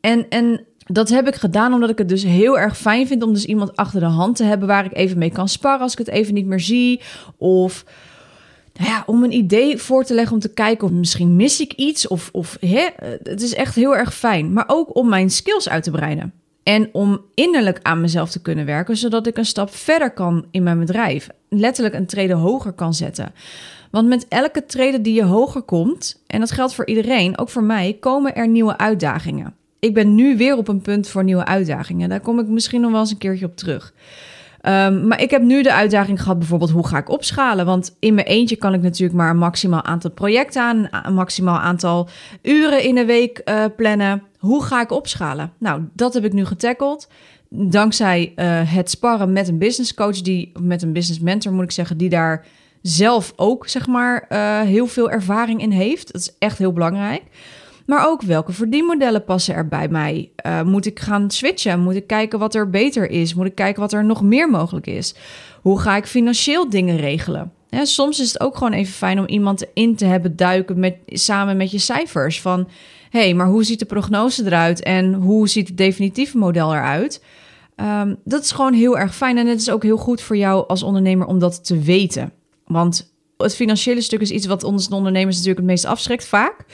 En, 0.01 0.30
en 0.30 0.66
dat 0.91 1.09
heb 1.09 1.27
ik 1.27 1.36
gedaan 1.36 1.74
omdat 1.74 1.89
ik 1.89 1.97
het 1.97 2.09
dus 2.09 2.24
heel 2.24 2.59
erg 2.59 2.77
fijn 2.77 3.07
vind 3.07 3.24
om 3.24 3.33
dus 3.33 3.45
iemand 3.45 3.75
achter 3.75 4.00
de 4.00 4.06
hand 4.06 4.36
te 4.36 4.44
hebben 4.44 4.68
waar 4.68 4.86
ik 4.86 4.95
even 4.95 5.18
mee 5.18 5.31
kan 5.31 5.50
sparren 5.50 5.81
als 5.81 5.91
ik 5.91 5.97
het 5.97 6.07
even 6.07 6.33
niet 6.33 6.45
meer 6.45 6.59
zie. 6.59 7.01
Of 7.38 7.86
nou 8.74 8.91
ja, 8.91 9.03
om 9.06 9.24
een 9.24 9.33
idee 9.33 9.77
voor 9.77 10.03
te 10.03 10.13
leggen 10.13 10.33
om 10.33 10.39
te 10.39 10.53
kijken 10.53 10.88
of 10.88 10.94
misschien 10.94 11.36
mis 11.36 11.62
ik 11.62 11.74
iets. 11.74 12.07
Of, 12.07 12.30
of 12.31 12.57
hè, 12.59 12.88
het 13.24 13.41
is 13.41 13.53
echt 13.53 13.75
heel 13.75 13.95
erg 13.95 14.13
fijn. 14.13 14.53
Maar 14.53 14.63
ook 14.68 14.95
om 14.95 15.09
mijn 15.09 15.30
skills 15.30 15.69
uit 15.69 15.83
te 15.83 15.91
breiden. 15.91 16.33
En 16.63 16.89
om 16.92 17.21
innerlijk 17.33 17.80
aan 17.81 18.01
mezelf 18.01 18.30
te 18.30 18.42
kunnen 18.42 18.65
werken, 18.65 18.97
zodat 18.97 19.27
ik 19.27 19.38
een 19.38 19.45
stap 19.45 19.75
verder 19.75 20.12
kan 20.12 20.45
in 20.51 20.63
mijn 20.63 20.80
bedrijf. 20.80 21.30
Letterlijk 21.50 21.95
een 21.95 22.06
trede 22.06 22.33
hoger 22.33 22.71
kan 22.71 22.94
zetten. 22.94 23.33
Want 23.92 24.07
met 24.07 24.27
elke 24.27 24.65
trede 24.65 25.01
die 25.01 25.13
je 25.13 25.24
hoger 25.24 25.62
komt, 25.62 26.24
en 26.27 26.39
dat 26.39 26.51
geldt 26.51 26.74
voor 26.74 26.88
iedereen, 26.88 27.38
ook 27.38 27.50
voor 27.50 27.63
mij, 27.63 27.97
komen 28.00 28.35
er 28.35 28.47
nieuwe 28.47 28.77
uitdagingen 28.77 29.57
ik 29.80 29.94
ben 29.94 30.16
nu 30.16 30.38
weer 30.38 30.58
op 30.58 30.68
een 30.68 30.81
punt 30.81 31.08
voor 31.08 31.24
nieuwe 31.24 31.46
uitdagingen. 31.46 32.10
Daar 32.10 32.20
kom 32.20 32.40
ik 32.40 32.48
misschien 32.48 32.81
nog 32.81 32.92
wel 32.92 33.00
eens 33.00 33.12
een 33.12 33.18
keertje 33.18 33.46
op 33.46 33.58
terug. 33.58 33.94
Um, 34.64 35.08
maar 35.08 35.22
ik 35.22 35.31
heb 35.31 35.42
nu 35.42 35.64
de 35.64 35.74
uitdaging 35.74 36.22
gehad, 36.22 36.40
bijvoorbeeld, 36.40 36.72
hoe 36.72 36.88
ga 36.88 36.98
ik 36.98 37.10
opschalen? 37.10 37.66
Want 37.66 37.96
in 38.00 38.14
mijn 38.14 38.28
eentje 38.28 38.56
kan 38.56 38.74
ik 38.74 38.81
natuurlijk 38.81 39.18
maar 39.18 39.30
een 39.30 39.38
maximaal 39.38 39.84
aantal 39.84 40.12
projecten 40.12 40.62
aan, 40.62 40.88
een 41.04 41.14
maximaal 41.14 41.60
aantal 41.60 42.10
uren 42.42 42.84
in 42.84 42.96
de 42.96 43.06
week 43.06 43.42
uh, 43.46 43.66
plannen. 43.76 44.24
Hoe 44.38 44.64
ga 44.64 44.81
ik 44.81 44.92
opschalen? 44.92 45.52
Nou, 45.58 45.81
dat 45.94 46.14
heb 46.14 46.26
ik 46.26 46.34
nu 46.34 46.46
getackled. 46.46 47.08
Dankzij 47.50 48.34
uh, 48.36 48.46
het 48.74 48.90
sparren 48.90 49.34
met 49.34 49.48
een 49.48 49.58
business 49.58 49.94
coach, 49.94 50.22
die, 50.22 50.52
met 50.62 50.81
een 50.81 50.94
business 50.94 51.22
mentor 51.22 51.54
moet 51.54 51.64
ik 51.64 51.72
zeggen, 51.72 51.98
die 51.98 52.10
daar 52.10 52.46
zelf 52.81 53.34
ook, 53.36 53.68
zeg 53.68 53.88
maar, 53.88 54.26
uh, 54.30 54.60
heel 54.60 54.88
veel 54.88 55.10
ervaring 55.10 55.62
in 55.62 55.72
heeft. 55.72 56.12
Dat 56.12 56.22
is 56.22 56.36
echt 56.40 56.58
heel 56.58 56.74
belangrijk. 56.74 57.24
Maar 57.89 58.07
ook 58.07 58.21
welke 58.21 58.51
verdienmodellen 58.51 59.24
passen 59.24 59.56
er 59.56 59.68
bij 59.68 59.88
mij? 59.88 60.31
Uh, 60.45 60.62
moet 60.62 60.86
ik 60.86 61.00
gaan 61.00 61.31
switchen? 61.31 61.80
Moet 61.80 61.95
ik 61.95 62.07
kijken 62.07 62.39
wat 62.39 62.56
er 62.56 62.69
beter 62.69 63.09
is? 63.09 63.33
Moet 63.33 63.45
ik 63.45 63.56
kijken 63.56 63.81
wat 63.81 63.94
er 63.94 64.06
nog 64.06 64.21
meer 64.21 64.50
mogelijk 64.50 64.88
is? 64.88 65.15
Hoe 65.62 65.80
ga 65.80 65.95
ik 65.95 66.06
financieel 66.06 66.69
dingen 66.69 66.97
regelen? 66.97 67.51
soms 67.69 68.19
is 68.19 68.27
het 68.27 68.41
ook 68.41 68.57
gewoon 68.57 68.74
even 68.74 68.94
fijn 68.94 69.19
om 69.19 69.27
iemand 69.27 69.65
in 69.74 69.95
te 69.95 70.06
hebben 70.06 70.36
duiken 70.36 70.80
met, 70.80 70.95
samen 71.06 71.57
met 71.57 71.71
je 71.71 71.77
cijfers. 71.77 72.41
Van 72.41 72.68
hé, 73.09 73.19
hey, 73.19 73.33
maar 73.33 73.47
hoe 73.47 73.63
ziet 73.63 73.80
de 73.80 73.86
prognose 73.86 74.45
eruit 74.45 74.83
en 74.83 75.13
hoe 75.13 75.50
ziet 75.50 75.68
het 75.68 75.77
definitieve 75.77 76.38
model 76.38 76.74
eruit? 76.74 77.24
Um, 77.75 78.18
dat 78.24 78.44
is 78.44 78.51
gewoon 78.51 78.74
heel 78.74 78.97
erg 78.97 79.15
fijn 79.15 79.38
en 79.38 79.47
het 79.47 79.59
is 79.59 79.69
ook 79.69 79.83
heel 79.83 79.97
goed 79.97 80.21
voor 80.21 80.38
jou 80.38 80.68
als 80.68 80.83
ondernemer 80.83 81.27
om 81.27 81.39
dat 81.39 81.65
te 81.65 81.80
weten. 81.80 82.31
Want 82.65 83.13
het 83.38 83.56
financiële 83.56 84.01
stuk 84.01 84.21
is 84.21 84.31
iets 84.31 84.45
wat 84.45 84.63
ons 84.63 84.89
ondernemers 84.89 85.35
natuurlijk 85.35 85.62
het 85.62 85.69
meest 85.69 85.85
afschrikt 85.85 86.27
vaak. 86.27 86.65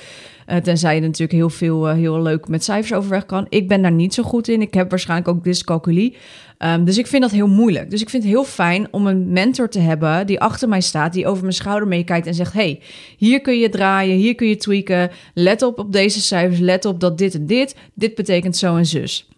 Uh, 0.47 0.57
tenzij 0.57 0.95
je 0.95 1.01
natuurlijk 1.01 1.31
heel 1.31 1.50
veel, 1.50 1.89
uh, 1.89 1.94
heel 1.94 2.21
leuk 2.21 2.47
met 2.47 2.63
cijfers 2.63 2.94
overweg 2.94 3.25
kan. 3.25 3.45
Ik 3.50 3.68
ben 3.68 3.81
daar 3.81 3.92
niet 3.92 4.13
zo 4.13 4.24
goed 4.24 4.47
in. 4.47 4.62
Ik 4.62 4.74
heb 4.74 4.89
waarschijnlijk 4.89 5.30
ook 5.30 5.44
dyscalculie. 5.44 6.15
Um, 6.59 6.86
dus 6.86 6.97
ik 6.97 7.07
vind 7.07 7.21
dat 7.21 7.31
heel 7.31 7.47
moeilijk. 7.47 7.89
Dus 7.89 8.01
ik 8.01 8.09
vind 8.09 8.24
het 8.24 8.31
heel 8.31 8.44
fijn 8.44 8.88
om 8.92 9.07
een 9.07 9.31
mentor 9.31 9.69
te 9.69 9.80
hebben 9.80 10.27
die 10.27 10.39
achter 10.39 10.69
mij 10.69 10.81
staat, 10.81 11.13
die 11.13 11.27
over 11.27 11.42
mijn 11.42 11.53
schouder 11.53 11.88
meekijkt 11.88 12.27
en 12.27 12.33
zegt: 12.33 12.53
hey, 12.53 12.80
hier 13.18 13.42
kun 13.42 13.59
je 13.59 13.69
draaien, 13.69 14.15
hier 14.18 14.36
kun 14.36 14.47
je 14.47 14.57
tweaken. 14.57 15.12
Let 15.33 15.62
op 15.62 15.80
op 15.80 15.92
deze 15.92 16.21
cijfers, 16.21 16.59
let 16.59 16.86
op 16.86 17.00
dat 17.00 17.18
dit 17.18 17.33
en 17.33 17.45
dit, 17.45 17.75
dit 17.94 18.15
betekent 18.15 18.57
zo 18.57 18.75
en 18.75 18.86
zus. 18.86 19.30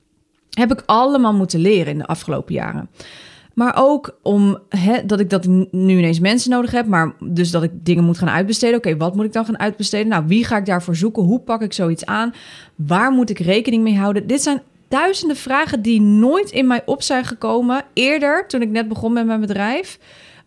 Heb 0.49 0.71
ik 0.71 0.83
allemaal 0.85 1.33
moeten 1.33 1.59
leren 1.59 1.91
in 1.91 1.97
de 1.97 2.05
afgelopen 2.05 2.53
jaren. 2.53 2.89
Maar 3.57 3.73
ook 3.75 4.17
om 4.21 4.57
dat 5.05 5.19
ik 5.19 5.29
dat 5.29 5.45
nu 5.71 5.97
ineens 5.97 6.19
mensen 6.19 6.49
nodig 6.49 6.71
heb, 6.71 6.85
maar 6.85 7.13
dus 7.23 7.51
dat 7.51 7.63
ik 7.63 7.71
dingen 7.85 8.03
moet 8.03 8.17
gaan 8.17 8.29
uitbesteden. 8.29 8.77
Oké, 8.77 8.97
wat 8.97 9.15
moet 9.15 9.25
ik 9.25 9.33
dan 9.33 9.45
gaan 9.45 9.59
uitbesteden? 9.59 10.07
Nou, 10.07 10.23
wie 10.27 10.45
ga 10.45 10.57
ik 10.57 10.65
daarvoor 10.65 10.95
zoeken? 10.95 11.23
Hoe 11.23 11.39
pak 11.39 11.61
ik 11.61 11.73
zoiets 11.73 12.05
aan? 12.05 12.33
Waar 12.75 13.11
moet 13.11 13.29
ik 13.29 13.39
rekening 13.39 13.83
mee 13.83 13.97
houden? 13.97 14.27
Dit 14.27 14.41
zijn 14.41 14.61
duizenden 14.87 15.37
vragen 15.37 15.81
die 15.81 16.01
nooit 16.01 16.51
in 16.51 16.67
mij 16.67 16.81
op 16.85 17.01
zijn 17.01 17.25
gekomen 17.25 17.83
eerder, 17.93 18.47
toen 18.47 18.61
ik 18.61 18.69
net 18.69 18.87
begon 18.87 19.13
met 19.13 19.25
mijn 19.25 19.41
bedrijf, 19.41 19.99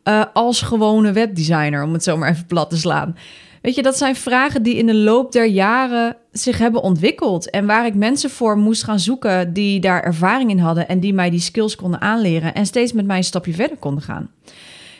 uh, 0.04 0.24
als 0.32 0.62
gewone 0.62 1.12
webdesigner, 1.12 1.82
om 1.82 1.92
het 1.92 2.02
zo 2.02 2.16
maar 2.16 2.30
even 2.30 2.46
plat 2.46 2.70
te 2.70 2.76
slaan. 2.76 3.16
Weet 3.60 3.74
je, 3.74 3.82
dat 3.82 3.96
zijn 3.96 4.16
vragen 4.16 4.62
die 4.62 4.76
in 4.76 4.86
de 4.86 4.94
loop 4.94 5.32
der 5.32 5.46
jaren 5.46 6.16
zich 6.32 6.58
hebben 6.58 6.82
ontwikkeld. 6.82 7.50
En 7.50 7.66
waar 7.66 7.86
ik 7.86 7.94
mensen 7.94 8.30
voor 8.30 8.58
moest 8.58 8.84
gaan 8.84 9.00
zoeken 9.00 9.52
die 9.52 9.80
daar 9.80 10.02
ervaring 10.02 10.50
in 10.50 10.58
hadden 10.58 10.88
en 10.88 11.00
die 11.00 11.14
mij 11.14 11.30
die 11.30 11.40
skills 11.40 11.76
konden 11.76 12.00
aanleren 12.00 12.54
en 12.54 12.66
steeds 12.66 12.92
met 12.92 13.06
mij 13.06 13.16
een 13.16 13.24
stapje 13.24 13.52
verder 13.52 13.76
konden 13.76 14.02
gaan. 14.02 14.30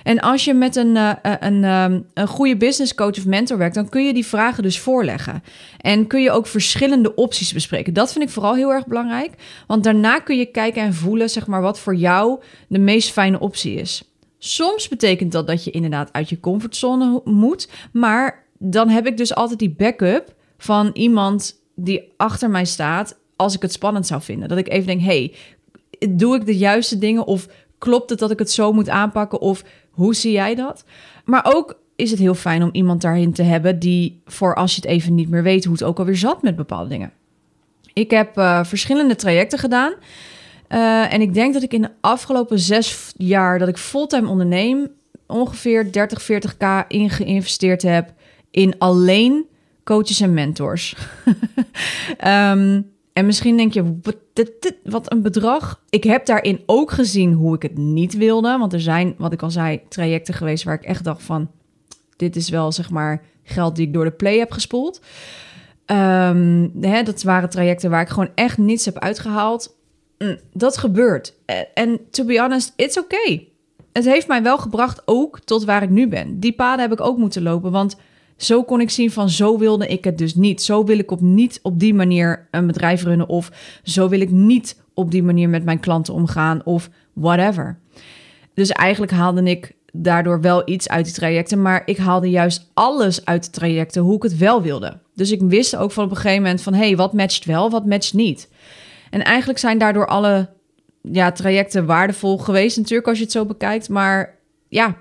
En 0.02 0.21
als 0.21 0.45
je 0.45 0.55
met 0.55 0.76
een, 0.76 0.97
uh, 0.97 1.12
een, 1.23 1.64
um, 1.64 2.07
een 2.14 2.26
goede 2.26 2.57
business 2.57 2.95
coach 2.95 3.19
of 3.19 3.26
mentor 3.26 3.59
werkt, 3.59 3.75
dan 3.75 3.88
kun 3.88 4.07
je 4.07 4.12
die 4.12 4.26
vragen 4.26 4.62
dus 4.62 4.79
voorleggen. 4.79 5.43
En 5.79 6.07
kun 6.07 6.23
je 6.23 6.31
ook 6.31 6.47
verschillende 6.47 7.14
opties 7.14 7.52
bespreken. 7.52 7.95
Dat 7.95 8.12
vind 8.12 8.25
ik 8.25 8.31
vooral 8.31 8.55
heel 8.55 8.73
erg 8.73 8.87
belangrijk. 8.87 9.33
Want 9.67 9.85
daarna 9.85 10.19
kun 10.19 10.38
je 10.38 10.47
kijken 10.47 10.83
en 10.83 10.95
voelen, 10.95 11.31
zeg 11.31 11.47
maar, 11.47 11.62
wat 11.62 11.79
voor 11.79 11.95
jou 11.95 12.40
de 12.69 12.79
meest 12.79 13.11
fijne 13.11 13.40
optie 13.40 13.75
is. 13.75 14.02
Soms 14.38 14.88
betekent 14.88 15.33
dat 15.33 15.47
dat 15.47 15.64
je 15.64 15.71
inderdaad 15.71 16.12
uit 16.12 16.29
je 16.29 16.40
comfortzone 16.40 17.21
moet. 17.25 17.69
Maar 17.93 18.45
dan 18.62 18.88
heb 18.88 19.07
ik 19.07 19.17
dus 19.17 19.35
altijd 19.35 19.59
die 19.59 19.75
backup 19.76 20.35
van 20.59 20.90
iemand 20.93 21.62
die 21.75 22.12
achter 22.17 22.50
mij 22.50 22.64
staat 22.64 23.19
als 23.37 23.55
ik 23.55 23.62
het 23.62 23.73
spannend 23.73 24.07
zou 24.07 24.23
vinden. 24.23 24.49
Dat 24.49 24.59
ik 24.59 24.69
even 24.69 24.87
denk, 24.87 25.00
hey, 25.00 25.35
doe 26.11 26.37
ik 26.37 26.47
de 26.47 26.57
juiste 26.57 26.99
dingen 26.99 27.26
of 27.26 27.49
klopt 27.79 28.11
het 28.11 28.19
dat 28.19 28.31
ik 28.31 28.38
het 28.38 28.50
zo 28.50 28.73
moet 28.73 28.88
aanpakken 28.88 29.40
of 29.40 29.64
hoe 29.90 30.14
zie 30.14 30.33
jij 30.33 30.55
dat? 30.55 30.85
Maar 31.25 31.47
ook 31.55 31.79
is 31.97 32.11
het 32.11 32.21
heel 32.21 32.35
fijn 32.35 32.62
om 32.62 32.69
iemand 32.73 33.02
daarin 33.02 33.33
te 33.33 33.43
hebben 33.43 33.79
die 33.79 34.21
voor 34.25 34.55
als 34.55 34.75
je 34.75 34.81
het 34.81 34.90
even 34.90 35.14
niet 35.14 35.29
meer 35.29 35.43
weet 35.43 35.64
hoe 35.64 35.73
het 35.73 35.83
ook 35.83 35.99
alweer 35.99 36.17
zat 36.17 36.43
met 36.43 36.57
bepaalde 36.57 36.88
dingen. 36.88 37.12
Ik 37.93 38.11
heb 38.11 38.38
uh, 38.38 38.64
verschillende 38.64 39.17
trajecten 39.17 39.59
gedaan. 39.59 39.93
Uh, 40.69 41.12
en 41.12 41.21
ik 41.21 41.35
denk 41.35 41.55
dat 41.55 41.62
ik 41.62 41.73
in 41.73 41.83
de 41.83 41.90
afgelopen 42.00 42.59
zes 42.59 43.12
jaar 43.17 43.59
dat 43.59 43.69
ik 43.69 43.76
fulltime 43.76 44.29
onderneem, 44.29 44.88
ongeveer 45.26 45.93
30, 45.93 46.23
40k 46.23 46.87
in 46.88 47.11
geïnvesteerd 47.11 47.83
heb 47.83 48.12
in 48.50 48.78
alleen 48.78 49.47
coaches 49.85 50.21
en 50.21 50.35
mentors. 50.35 50.97
um, 52.25 52.90
en 53.12 53.26
misschien 53.26 53.57
denk 53.57 53.73
je, 53.73 53.99
wat, 54.85 55.12
een 55.12 55.23
bedrag. 55.23 55.83
Ik 55.88 56.04
heb 56.04 56.26
daarin 56.26 56.62
ook 56.66 56.90
gezien 56.90 57.33
hoe 57.33 57.54
ik 57.54 57.62
het 57.62 57.76
niet 57.76 58.16
wilde. 58.16 58.59
Want 58.59 58.73
er 58.73 58.80
zijn, 58.80 59.14
wat 59.19 59.33
ik 59.33 59.42
al 59.42 59.50
zei, 59.50 59.80
trajecten 59.88 60.35
geweest 60.35 60.64
waar 60.64 60.75
ik 60.75 60.85
echt 60.85 61.04
dacht 61.04 61.23
van... 61.23 61.50
dit 62.16 62.37
is 62.37 62.49
wel, 62.49 62.73
zeg 62.73 62.90
maar, 62.90 63.23
geld 63.42 63.76
die 63.76 63.87
ik 63.87 63.92
door 63.92 64.04
de 64.04 64.11
play 64.11 64.38
heb 64.38 64.52
gespoeld. 64.52 65.00
Um, 65.87 66.73
hè, 66.80 67.02
dat 67.02 67.23
waren 67.23 67.50
trajecten 67.50 67.90
waar 67.90 68.02
ik 68.02 68.09
gewoon 68.09 68.30
echt 68.35 68.59
niets 68.59 68.85
heb 68.85 68.99
uitgehaald. 68.99 69.76
Mm, 70.19 70.38
dat 70.52 70.76
gebeurt. 70.76 71.35
En 71.75 72.00
to 72.11 72.25
be 72.25 72.38
honest, 72.38 72.73
it's 72.76 72.99
okay. 72.99 73.49
Het 73.92 74.04
heeft 74.04 74.28
mij 74.28 74.42
wel 74.42 74.59
gebracht 74.59 75.02
ook 75.04 75.40
tot 75.40 75.64
waar 75.64 75.83
ik 75.83 75.90
nu 75.90 76.09
ben. 76.09 76.40
Die 76.40 76.52
paden 76.52 76.80
heb 76.80 76.92
ik 76.92 77.00
ook 77.00 77.19
moeten 77.19 77.42
lopen, 77.42 77.71
want 77.71 77.97
zo 78.42 78.62
kon 78.62 78.80
ik 78.80 78.90
zien 78.90 79.11
van 79.11 79.30
zo 79.30 79.59
wilde 79.59 79.87
ik 79.87 80.04
het 80.04 80.18
dus 80.18 80.35
niet. 80.35 80.62
Zo 80.62 80.85
wil 80.85 80.99
ik 80.99 81.11
op 81.11 81.20
niet 81.20 81.59
op 81.62 81.78
die 81.78 81.94
manier 81.94 82.49
een 82.50 82.66
bedrijf 82.66 83.02
runnen 83.02 83.28
of 83.28 83.50
zo 83.82 84.09
wil 84.09 84.20
ik 84.20 84.30
niet 84.30 84.80
op 84.94 85.11
die 85.11 85.23
manier 85.23 85.49
met 85.49 85.64
mijn 85.64 85.80
klanten 85.80 86.14
omgaan 86.14 86.64
of 86.64 86.90
whatever. 87.12 87.78
Dus 88.54 88.70
eigenlijk 88.70 89.12
haalde 89.12 89.42
ik 89.42 89.73
daardoor 89.92 90.40
wel 90.40 90.62
iets 90.64 90.88
uit 90.88 91.04
die 91.04 91.14
trajecten, 91.14 91.62
maar 91.62 91.82
ik 91.85 91.97
haalde 91.97 92.30
juist 92.30 92.70
alles 92.75 93.25
uit 93.25 93.44
de 93.44 93.50
trajecten 93.50 94.02
hoe 94.02 94.16
ik 94.16 94.23
het 94.23 94.37
wel 94.37 94.62
wilde. 94.62 94.99
Dus 95.14 95.30
ik 95.30 95.40
wist 95.40 95.76
ook 95.76 95.92
van 95.92 96.04
op 96.04 96.11
een 96.11 96.16
gegeven 96.16 96.42
moment 96.42 96.62
van 96.62 96.75
hé, 96.75 96.87
hey, 96.87 96.97
wat 96.97 97.12
matcht 97.12 97.44
wel, 97.44 97.70
wat 97.70 97.87
matcht 97.87 98.14
niet. 98.14 98.49
En 99.11 99.25
eigenlijk 99.25 99.59
zijn 99.59 99.78
daardoor 99.78 100.06
alle 100.06 100.49
ja, 101.02 101.32
trajecten 101.32 101.87
waardevol 101.87 102.38
geweest 102.38 102.76
natuurlijk 102.76 103.09
als 103.09 103.18
je 103.18 103.25
het 103.25 103.32
zo 103.32 103.44
bekijkt, 103.44 103.88
maar 103.88 104.38
ja, 104.68 104.97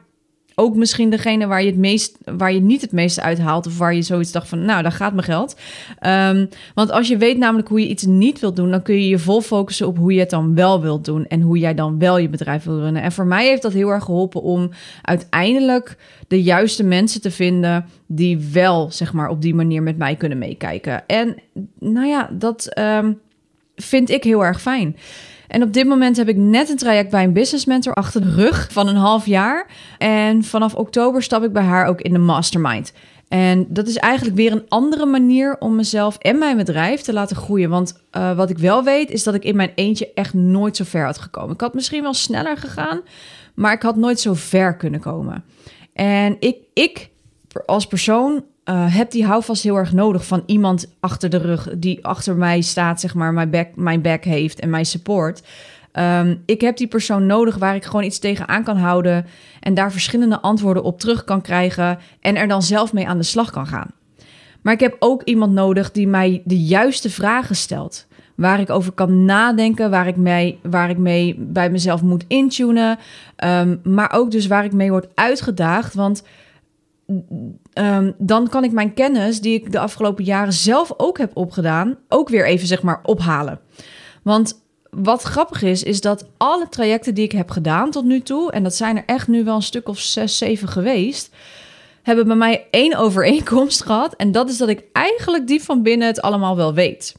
ook 0.60 0.76
misschien 0.76 1.10
degene 1.10 1.48
waar 1.48 1.62
je 1.62 1.70
het 1.70 1.78
meest, 1.78 2.18
waar 2.26 2.54
je 2.54 2.62
niet 2.62 2.82
het 2.82 2.92
meeste 2.92 3.22
uithaalt, 3.22 3.68
of 3.68 3.78
waar 3.78 3.94
je 3.94 4.02
zoiets 4.02 4.32
dacht 4.32 4.48
van, 4.48 4.66
nou, 4.66 4.82
daar 4.82 4.92
gaat 4.92 5.14
mijn 5.14 5.26
geld. 5.26 5.56
Ehm, 6.00 6.46
want 6.74 6.92
als 6.92 7.08
je 7.08 7.18
weet 7.18 7.38
namelijk 7.38 7.68
hoe 7.68 7.80
je 7.80 7.88
iets 7.88 8.04
niet 8.04 8.40
wilt 8.40 8.56
doen, 8.56 8.72
dan 8.72 8.82
kun 8.82 8.96
je 8.96 9.10
je 9.10 9.20
vol 9.20 9.42
focussen 9.42 9.88
op 9.88 9.98
hoe 9.98 10.14
je 10.14 10.20
het 10.20 10.30
dan 10.30 10.56
wel 10.56 10.82
wilt 10.82 11.06
doen 11.06 11.28
en 11.28 11.42
hoe 11.42 11.58
jij 11.58 11.74
dan 11.74 12.00
wel 12.00 12.18
je 12.18 12.30
bedrijf 12.30 12.64
wil 12.64 12.80
runnen. 12.80 13.02
En 13.02 13.12
voor 13.12 13.26
mij 13.26 13.48
heeft 13.48 13.62
dat 13.62 13.74
heel 13.74 13.90
erg 13.90 14.04
geholpen 14.04 14.42
om 14.42 14.70
uiteindelijk 15.02 15.98
de 16.28 16.44
juiste 16.44 16.84
mensen 16.84 17.22
te 17.22 17.32
vinden 17.32 17.86
die 18.06 18.38
wel, 18.52 18.92
zeg 18.92 19.14
maar, 19.14 19.30
op 19.30 19.42
die 19.42 19.56
manier 19.56 19.84
met 19.84 19.98
mij 19.98 20.16
kunnen 20.16 20.38
meekijken. 20.38 21.08
En 21.08 21.36
nou 21.80 22.08
ja, 22.08 22.30
dat 22.32 22.66
ehm, 22.66 23.14
vind 23.76 24.10
ik 24.10 24.24
heel 24.24 24.46
erg 24.46 24.62
fijn. 24.62 24.96
En 25.50 25.64
op 25.64 25.74
dit 25.74 25.88
moment 25.88 26.18
heb 26.18 26.30
ik 26.30 26.38
net 26.38 26.70
een 26.70 26.78
traject 26.78 27.10
bij 27.10 27.24
een 27.24 27.34
business 27.34 27.66
mentor 27.66 27.94
achter 27.94 28.22
de 28.22 28.32
rug 28.32 28.68
van 28.72 28.88
een 28.88 28.96
half 28.96 29.26
jaar. 29.26 29.68
En 29.98 30.44
vanaf 30.44 30.76
oktober 30.76 31.24
stap 31.24 31.44
ik 31.44 31.54
bij 31.54 31.64
haar 31.64 31.86
ook 31.86 32.02
in 32.02 32.14
de 32.14 32.20
mastermind. 32.20 32.94
En 33.28 33.66
dat 33.70 33.88
is 33.88 33.98
eigenlijk 33.98 34.36
weer 34.36 34.52
een 34.52 34.66
andere 34.68 35.06
manier 35.06 35.58
om 35.60 35.76
mezelf 35.76 36.18
en 36.18 36.38
mijn 36.38 36.58
bedrijf 36.58 37.02
te 37.02 37.14
laten 37.14 37.36
groeien. 37.36 37.70
Want 37.70 38.04
uh, 38.18 38.36
wat 38.36 38.50
ik 38.50 38.58
wel 38.58 38.84
weet, 38.84 39.10
is 39.10 39.24
dat 39.24 39.34
ik 39.34 39.44
in 39.44 39.56
mijn 39.56 39.72
eentje 39.76 40.14
echt 40.14 40.34
nooit 40.34 40.76
zo 40.76 40.84
ver 40.84 41.06
had 41.06 41.18
gekomen. 41.18 41.54
Ik 41.54 41.62
had 41.62 41.74
misschien 41.74 42.02
wel 42.02 42.14
sneller 42.14 42.58
gegaan, 42.58 43.02
maar 43.56 43.74
ik 43.74 43.82
had 43.82 43.96
nooit 43.96 44.20
zo 44.20 44.34
ver 44.34 44.76
kunnen 44.76 45.00
komen. 45.00 45.44
En 45.94 46.36
ik, 46.40 46.58
ik 46.74 47.10
als 47.66 47.88
persoon 47.88 48.44
uh, 48.70 48.96
heb 48.96 49.12
die 49.12 49.26
houvast 49.26 49.64
heel 49.64 49.76
erg 49.76 49.94
nodig 49.94 50.26
van 50.26 50.44
iemand 50.46 50.94
achter 51.00 51.30
de 51.30 51.38
rug 51.38 51.70
die 51.78 52.06
achter 52.06 52.36
mij 52.36 52.62
staat, 52.62 53.00
zeg 53.00 53.14
maar, 53.14 53.34
mijn 53.34 53.50
back, 53.50 53.68
mijn 53.76 54.02
back 54.02 54.24
heeft 54.24 54.60
en 54.60 54.70
mij 54.70 54.84
support. 54.84 55.42
Um, 55.94 56.44
ik 56.46 56.62
heb 56.62 56.78
die 56.78 56.88
persoon 56.88 57.26
nodig 57.26 57.58
waar 57.58 57.76
ik 57.76 57.84
gewoon 57.86 58.04
iets 58.04 58.20
tegenaan 58.20 58.64
kan 58.64 58.78
houden 58.78 59.26
en 59.60 59.74
daar 59.74 59.92
verschillende 59.92 60.42
antwoorden 60.42 60.84
op 60.84 61.00
terug 61.00 61.24
kan 61.24 61.42
krijgen 61.42 61.98
en 62.20 62.36
er 62.36 62.48
dan 62.48 62.62
zelf 62.62 62.94
mee 62.94 63.08
aan 63.08 63.18
de 63.18 63.24
slag 63.24 63.52
kan 63.52 63.68
gaan. 63.68 63.92
Maar 64.62 64.74
ik 64.74 64.80
heb 64.80 64.96
ook 65.00 65.24
iemand 65.24 65.54
nodig 65.54 65.92
die 65.92 66.08
mij 66.08 66.42
de 66.46 66.60
juiste 66.64 67.10
vragen 67.10 67.56
stelt. 67.56 68.08
Waar 68.36 68.60
ik 68.60 68.70
over 68.70 68.92
kan 68.92 69.26
nadenken, 69.26 69.90
waar 69.90 70.08
ik 70.08 70.16
mee, 70.16 70.60
waar 70.64 70.90
ik 70.90 70.98
mee 70.98 71.36
bij 71.40 71.70
mezelf 71.70 72.02
moet 72.02 72.26
intunen. 72.28 72.98
Um, 73.44 73.80
maar 73.84 74.12
ook 74.14 74.32
dus 74.32 74.48
waar 74.48 74.66
ik 74.66 74.74
mee 74.74 74.90
word 74.90 75.08
uitgedaagd. 75.14 75.94
Want 75.94 76.24
um, 77.80 78.14
dan 78.18 78.48
kan 78.48 78.64
ik 78.64 78.72
mijn 78.72 78.94
kennis, 78.94 79.42
die 79.42 79.54
ik 79.54 79.72
de 79.72 79.80
afgelopen 79.80 80.24
jaren 80.24 80.54
zelf 80.54 80.94
ook 80.98 81.18
heb 81.18 81.38
opgedaan, 81.38 81.98
ook 82.08 82.30
weer 82.30 82.46
even 82.46 82.68
zeg 82.68 82.82
maar 82.82 83.00
ophalen. 83.04 83.60
Want 84.24 84.64
wat 84.90 85.22
grappig 85.22 85.62
is, 85.62 85.84
is 85.84 86.02
dat 86.02 86.26
alle 86.38 86.70
trajecten 86.70 87.14
die 87.14 87.24
ik 87.24 87.32
heb 87.32 87.50
gedaan 87.50 87.92
tot 87.92 88.06
nu 88.06 88.22
toe, 88.22 88.52
en 88.52 88.64
dat 88.64 88.76
zijn 88.76 88.98
er 88.98 89.04
echt 89.06 89.28
nu 89.28 89.44
wel 89.44 89.56
een 89.56 89.62
stuk 89.62 89.88
of 89.88 90.00
zes, 90.00 90.38
zeven 90.38 90.68
geweest, 90.68 91.36
hebben 92.04 92.28
bij 92.28 92.36
mij 92.36 92.68
één 92.72 92.98
overeenkomst 92.98 93.84
gehad. 93.86 94.16
En 94.16 94.32
dat 94.32 94.50
is 94.50 94.58
dat 94.58 94.70
ik 94.70 94.84
eigenlijk 94.92 95.48
diep 95.48 95.62
van 95.62 95.84
binnen 95.84 96.08
het 96.08 96.22
allemaal 96.22 96.56
wel 96.56 96.74
weet. 96.74 97.16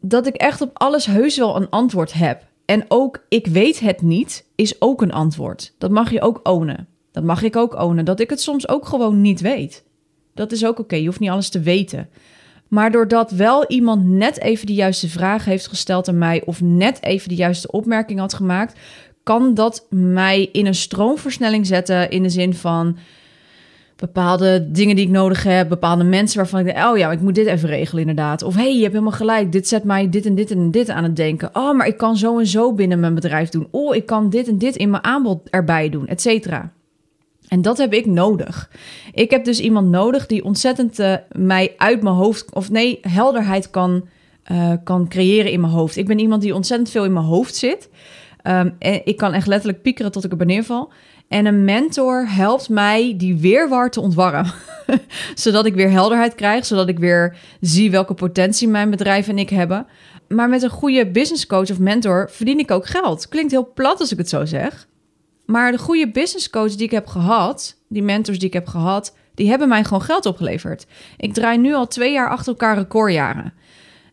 Dat 0.00 0.26
ik 0.26 0.34
echt 0.34 0.60
op 0.60 0.70
alles 0.72 1.06
heus 1.06 1.36
wel 1.36 1.56
een 1.56 1.70
antwoord 1.70 2.12
heb. 2.12 2.42
En 2.64 2.84
ook 2.88 3.24
ik 3.28 3.46
weet 3.46 3.80
het 3.80 4.02
niet, 4.02 4.46
is 4.54 4.80
ook 4.80 5.02
een 5.02 5.12
antwoord. 5.12 5.74
Dat 5.78 5.90
mag 5.90 6.10
je 6.10 6.22
ook 6.22 6.40
ownen. 6.42 6.88
Dat 7.16 7.24
mag 7.24 7.42
ik 7.42 7.56
ook 7.56 7.82
ownen. 7.82 8.04
Dat 8.04 8.20
ik 8.20 8.30
het 8.30 8.40
soms 8.40 8.68
ook 8.68 8.86
gewoon 8.86 9.20
niet 9.20 9.40
weet. 9.40 9.84
Dat 10.34 10.52
is 10.52 10.66
ook 10.66 10.78
oké. 10.78 10.96
Je 10.96 11.06
hoeft 11.06 11.20
niet 11.20 11.30
alles 11.30 11.48
te 11.48 11.60
weten. 11.60 12.08
Maar 12.68 12.90
doordat 12.90 13.30
wel 13.30 13.66
iemand 13.66 14.04
net 14.04 14.40
even 14.40 14.66
de 14.66 14.74
juiste 14.74 15.08
vraag 15.08 15.44
heeft 15.44 15.66
gesteld 15.66 16.08
aan 16.08 16.18
mij, 16.18 16.42
of 16.44 16.60
net 16.60 17.02
even 17.02 17.28
de 17.28 17.34
juiste 17.34 17.70
opmerking 17.70 18.18
had 18.18 18.34
gemaakt, 18.34 18.78
kan 19.22 19.54
dat 19.54 19.86
mij 19.90 20.48
in 20.52 20.66
een 20.66 20.74
stroomversnelling 20.74 21.66
zetten. 21.66 22.10
In 22.10 22.22
de 22.22 22.28
zin 22.28 22.54
van 22.54 22.96
bepaalde 23.96 24.70
dingen 24.70 24.96
die 24.96 25.04
ik 25.04 25.10
nodig 25.10 25.42
heb, 25.42 25.68
bepaalde 25.68 26.04
mensen 26.04 26.38
waarvan 26.38 26.60
ik 26.60 26.66
denk, 26.66 26.86
oh 26.86 26.96
ja, 26.96 27.12
ik 27.12 27.20
moet 27.20 27.34
dit 27.34 27.46
even 27.46 27.68
regelen 27.68 28.00
inderdaad. 28.00 28.42
Of 28.42 28.54
hey, 28.54 28.74
je 28.74 28.80
hebt 28.80 28.92
helemaal 28.92 29.12
gelijk, 29.12 29.52
dit 29.52 29.68
zet 29.68 29.84
mij 29.84 30.08
dit 30.10 30.26
en 30.26 30.34
dit 30.34 30.50
en 30.50 30.70
dit 30.70 30.88
aan 30.88 31.04
het 31.04 31.16
denken. 31.16 31.50
Oh, 31.52 31.76
maar 31.76 31.86
ik 31.86 31.96
kan 31.96 32.16
zo 32.16 32.38
en 32.38 32.46
zo 32.46 32.74
binnen 32.74 33.00
mijn 33.00 33.14
bedrijf 33.14 33.48
doen. 33.48 33.68
Oh, 33.70 33.94
ik 33.94 34.06
kan 34.06 34.30
dit 34.30 34.48
en 34.48 34.58
dit 34.58 34.76
in 34.76 34.90
mijn 34.90 35.04
aanbod 35.04 35.50
erbij 35.50 35.88
doen, 35.88 36.06
et 36.06 36.20
cetera. 36.20 36.74
En 37.48 37.62
dat 37.62 37.78
heb 37.78 37.92
ik 37.92 38.06
nodig. 38.06 38.70
Ik 39.12 39.30
heb 39.30 39.44
dus 39.44 39.60
iemand 39.60 39.88
nodig 39.88 40.26
die 40.26 40.44
ontzettend 40.44 40.98
uh, 40.98 41.14
mij 41.32 41.74
uit 41.76 42.02
mijn 42.02 42.14
hoofd, 42.14 42.54
of 42.54 42.70
nee, 42.70 42.98
helderheid 43.00 43.70
kan, 43.70 44.08
uh, 44.52 44.72
kan 44.84 45.08
creëren 45.08 45.50
in 45.50 45.60
mijn 45.60 45.72
hoofd. 45.72 45.96
Ik 45.96 46.06
ben 46.06 46.18
iemand 46.18 46.42
die 46.42 46.54
ontzettend 46.54 46.90
veel 46.90 47.04
in 47.04 47.12
mijn 47.12 47.24
hoofd 47.24 47.56
zit. 47.56 47.88
Um, 48.42 48.74
en 48.78 49.00
ik 49.04 49.16
kan 49.16 49.32
echt 49.32 49.46
letterlijk 49.46 49.82
piekeren 49.82 50.12
tot 50.12 50.24
ik 50.24 50.30
er 50.30 50.36
beneden 50.36 50.64
val. 50.64 50.92
En 51.28 51.46
een 51.46 51.64
mentor 51.64 52.28
helpt 52.28 52.68
mij 52.68 53.14
die 53.16 53.36
weerwar 53.36 53.90
te 53.90 54.00
ontwarren. 54.00 54.46
zodat 55.34 55.66
ik 55.66 55.74
weer 55.74 55.90
helderheid 55.90 56.34
krijg, 56.34 56.66
zodat 56.66 56.88
ik 56.88 56.98
weer 56.98 57.36
zie 57.60 57.90
welke 57.90 58.14
potentie 58.14 58.68
mijn 58.68 58.90
bedrijf 58.90 59.28
en 59.28 59.38
ik 59.38 59.50
hebben. 59.50 59.86
Maar 60.28 60.48
met 60.48 60.62
een 60.62 60.70
goede 60.70 61.10
business 61.10 61.46
coach 61.46 61.70
of 61.70 61.78
mentor 61.78 62.28
verdien 62.30 62.58
ik 62.58 62.70
ook 62.70 62.86
geld. 62.86 63.28
Klinkt 63.28 63.50
heel 63.50 63.72
plat 63.74 64.00
als 64.00 64.12
ik 64.12 64.18
het 64.18 64.28
zo 64.28 64.44
zeg. 64.44 64.86
Maar 65.46 65.72
de 65.72 65.78
goede 65.78 66.10
business 66.10 66.50
coach 66.50 66.74
die 66.74 66.86
ik 66.86 66.90
heb 66.90 67.06
gehad, 67.06 67.76
die 67.88 68.02
mentors 68.02 68.38
die 68.38 68.48
ik 68.48 68.54
heb 68.54 68.66
gehad, 68.66 69.14
die 69.34 69.48
hebben 69.48 69.68
mij 69.68 69.84
gewoon 69.84 70.02
geld 70.02 70.26
opgeleverd. 70.26 70.86
Ik 71.16 71.34
draai 71.34 71.58
nu 71.58 71.74
al 71.74 71.86
twee 71.86 72.12
jaar 72.12 72.28
achter 72.28 72.48
elkaar 72.48 72.76
recordjaren. 72.76 73.52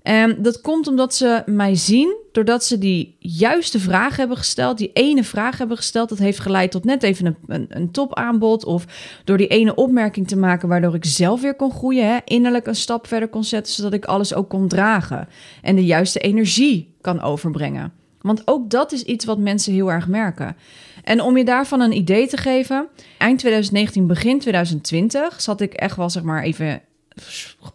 En 0.04 0.42
dat 0.42 0.62
komt 0.62 0.88
omdat 0.88 1.16
ze 1.16 1.44
mij 1.46 1.76
zien, 1.76 2.16
doordat 2.32 2.64
ze 2.64 2.78
die 2.78 3.16
juiste 3.20 3.80
vraag 3.80 4.18
hebben 4.18 4.38
gesteld, 4.38 4.78
die 4.78 4.92
ene 4.94 5.24
vraag 5.24 5.58
hebben 5.58 5.78
gesteld, 5.78 6.10
dat 6.10 6.18
heeft 6.18 6.40
geleid 6.40 6.72
tot 6.72 6.84
net 6.84 7.04
even 7.04 7.26
een, 7.26 7.38
een, 7.48 7.66
een 7.70 7.92
topaanbod. 7.92 8.66
Of 8.66 8.86
door 9.24 9.38
die 9.38 9.48
ene 9.48 9.76
opmerking 9.76 10.28
te 10.28 10.38
maken, 10.38 10.68
waardoor 10.68 10.96
ik 10.96 11.06
zelf 11.06 11.42
weer 11.42 11.56
kon 11.56 11.72
groeien, 11.72 12.08
hè, 12.08 12.18
innerlijk 12.26 12.68
een 12.68 12.76
stap 12.76 13.08
verder 13.08 13.28
kon 13.30 13.44
zetten, 13.44 13.74
zodat 13.74 13.94
ik 13.94 14.06
alles 14.06 14.34
ook 14.34 14.50
kon 14.50 14.68
dragen 14.68 15.28
en 15.62 15.76
de 15.76 15.86
juiste 15.86 16.20
energie 16.20 16.96
kan 17.02 17.22
overbrengen. 17.22 18.03
Want 18.24 18.42
ook 18.48 18.70
dat 18.70 18.92
is 18.92 19.04
iets 19.04 19.26
wat 19.26 19.38
mensen 19.38 19.74
heel 19.74 19.92
erg 19.92 20.08
merken. 20.08 20.56
En 21.04 21.22
om 21.22 21.38
je 21.38 21.46
daarvan 21.46 21.82
een 21.82 21.96
idee 21.96 22.28
te 22.28 22.38
geven, 22.38 22.88
eind 23.18 23.40
2019, 23.40 24.08
begin 24.08 24.40
2020 24.40 25.42
zat 25.42 25.62
ik 25.62 25.74
echt 25.74 25.96
wel, 25.96 26.10
zeg 26.10 26.24
maar, 26.24 26.44
even 26.44 26.82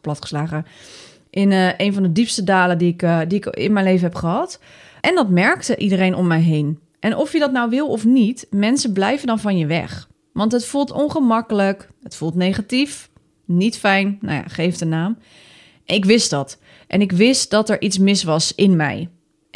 platgeslagen 0.01 0.67
in 1.31 1.51
uh, 1.51 1.69
een 1.77 1.93
van 1.93 2.03
de 2.03 2.13
diepste 2.13 2.45
dalen 2.45 2.79
die 2.79 2.93
ik, 2.93 3.03
uh, 3.03 3.21
die 3.29 3.39
ik 3.39 3.47
in 3.47 3.73
mijn 3.73 3.85
leven 3.85 4.05
heb 4.05 4.15
gehad. 4.15 4.61
En 5.01 5.15
dat 5.15 5.29
merkte 5.29 5.77
iedereen 5.77 6.15
om 6.15 6.27
mij 6.27 6.41
heen. 6.41 6.79
En 7.01 7.17
of 7.17 7.33
je 7.33 7.39
dat 7.39 7.53
nou 7.53 7.71
wil 7.71 7.89
of 7.89 8.05
niet, 8.05 8.47
mensen 8.51 8.93
blijven 8.93 9.27
dan 9.27 9.39
van 9.39 9.59
je 9.59 9.67
weg. 9.67 10.09
Want 10.33 10.53
het 10.53 10.65
voelt 10.65 10.91
ongemakkelijk, 10.91 11.89
het 12.03 12.17
voelt 12.17 12.35
negatief, 12.35 13.11
niet 13.45 13.79
fijn, 13.79 14.19
nou 14.21 14.35
ja, 14.35 14.45
geef 14.49 14.77
de 14.77 14.85
naam. 14.85 15.19
Ik 15.85 16.05
wist 16.05 16.31
dat. 16.31 16.59
En 16.87 17.01
ik 17.01 17.13
wist 17.13 17.51
dat 17.51 17.69
er 17.69 17.81
iets 17.81 17.99
mis 17.99 18.23
was 18.23 18.55
in 18.55 18.77
mij. 18.77 19.09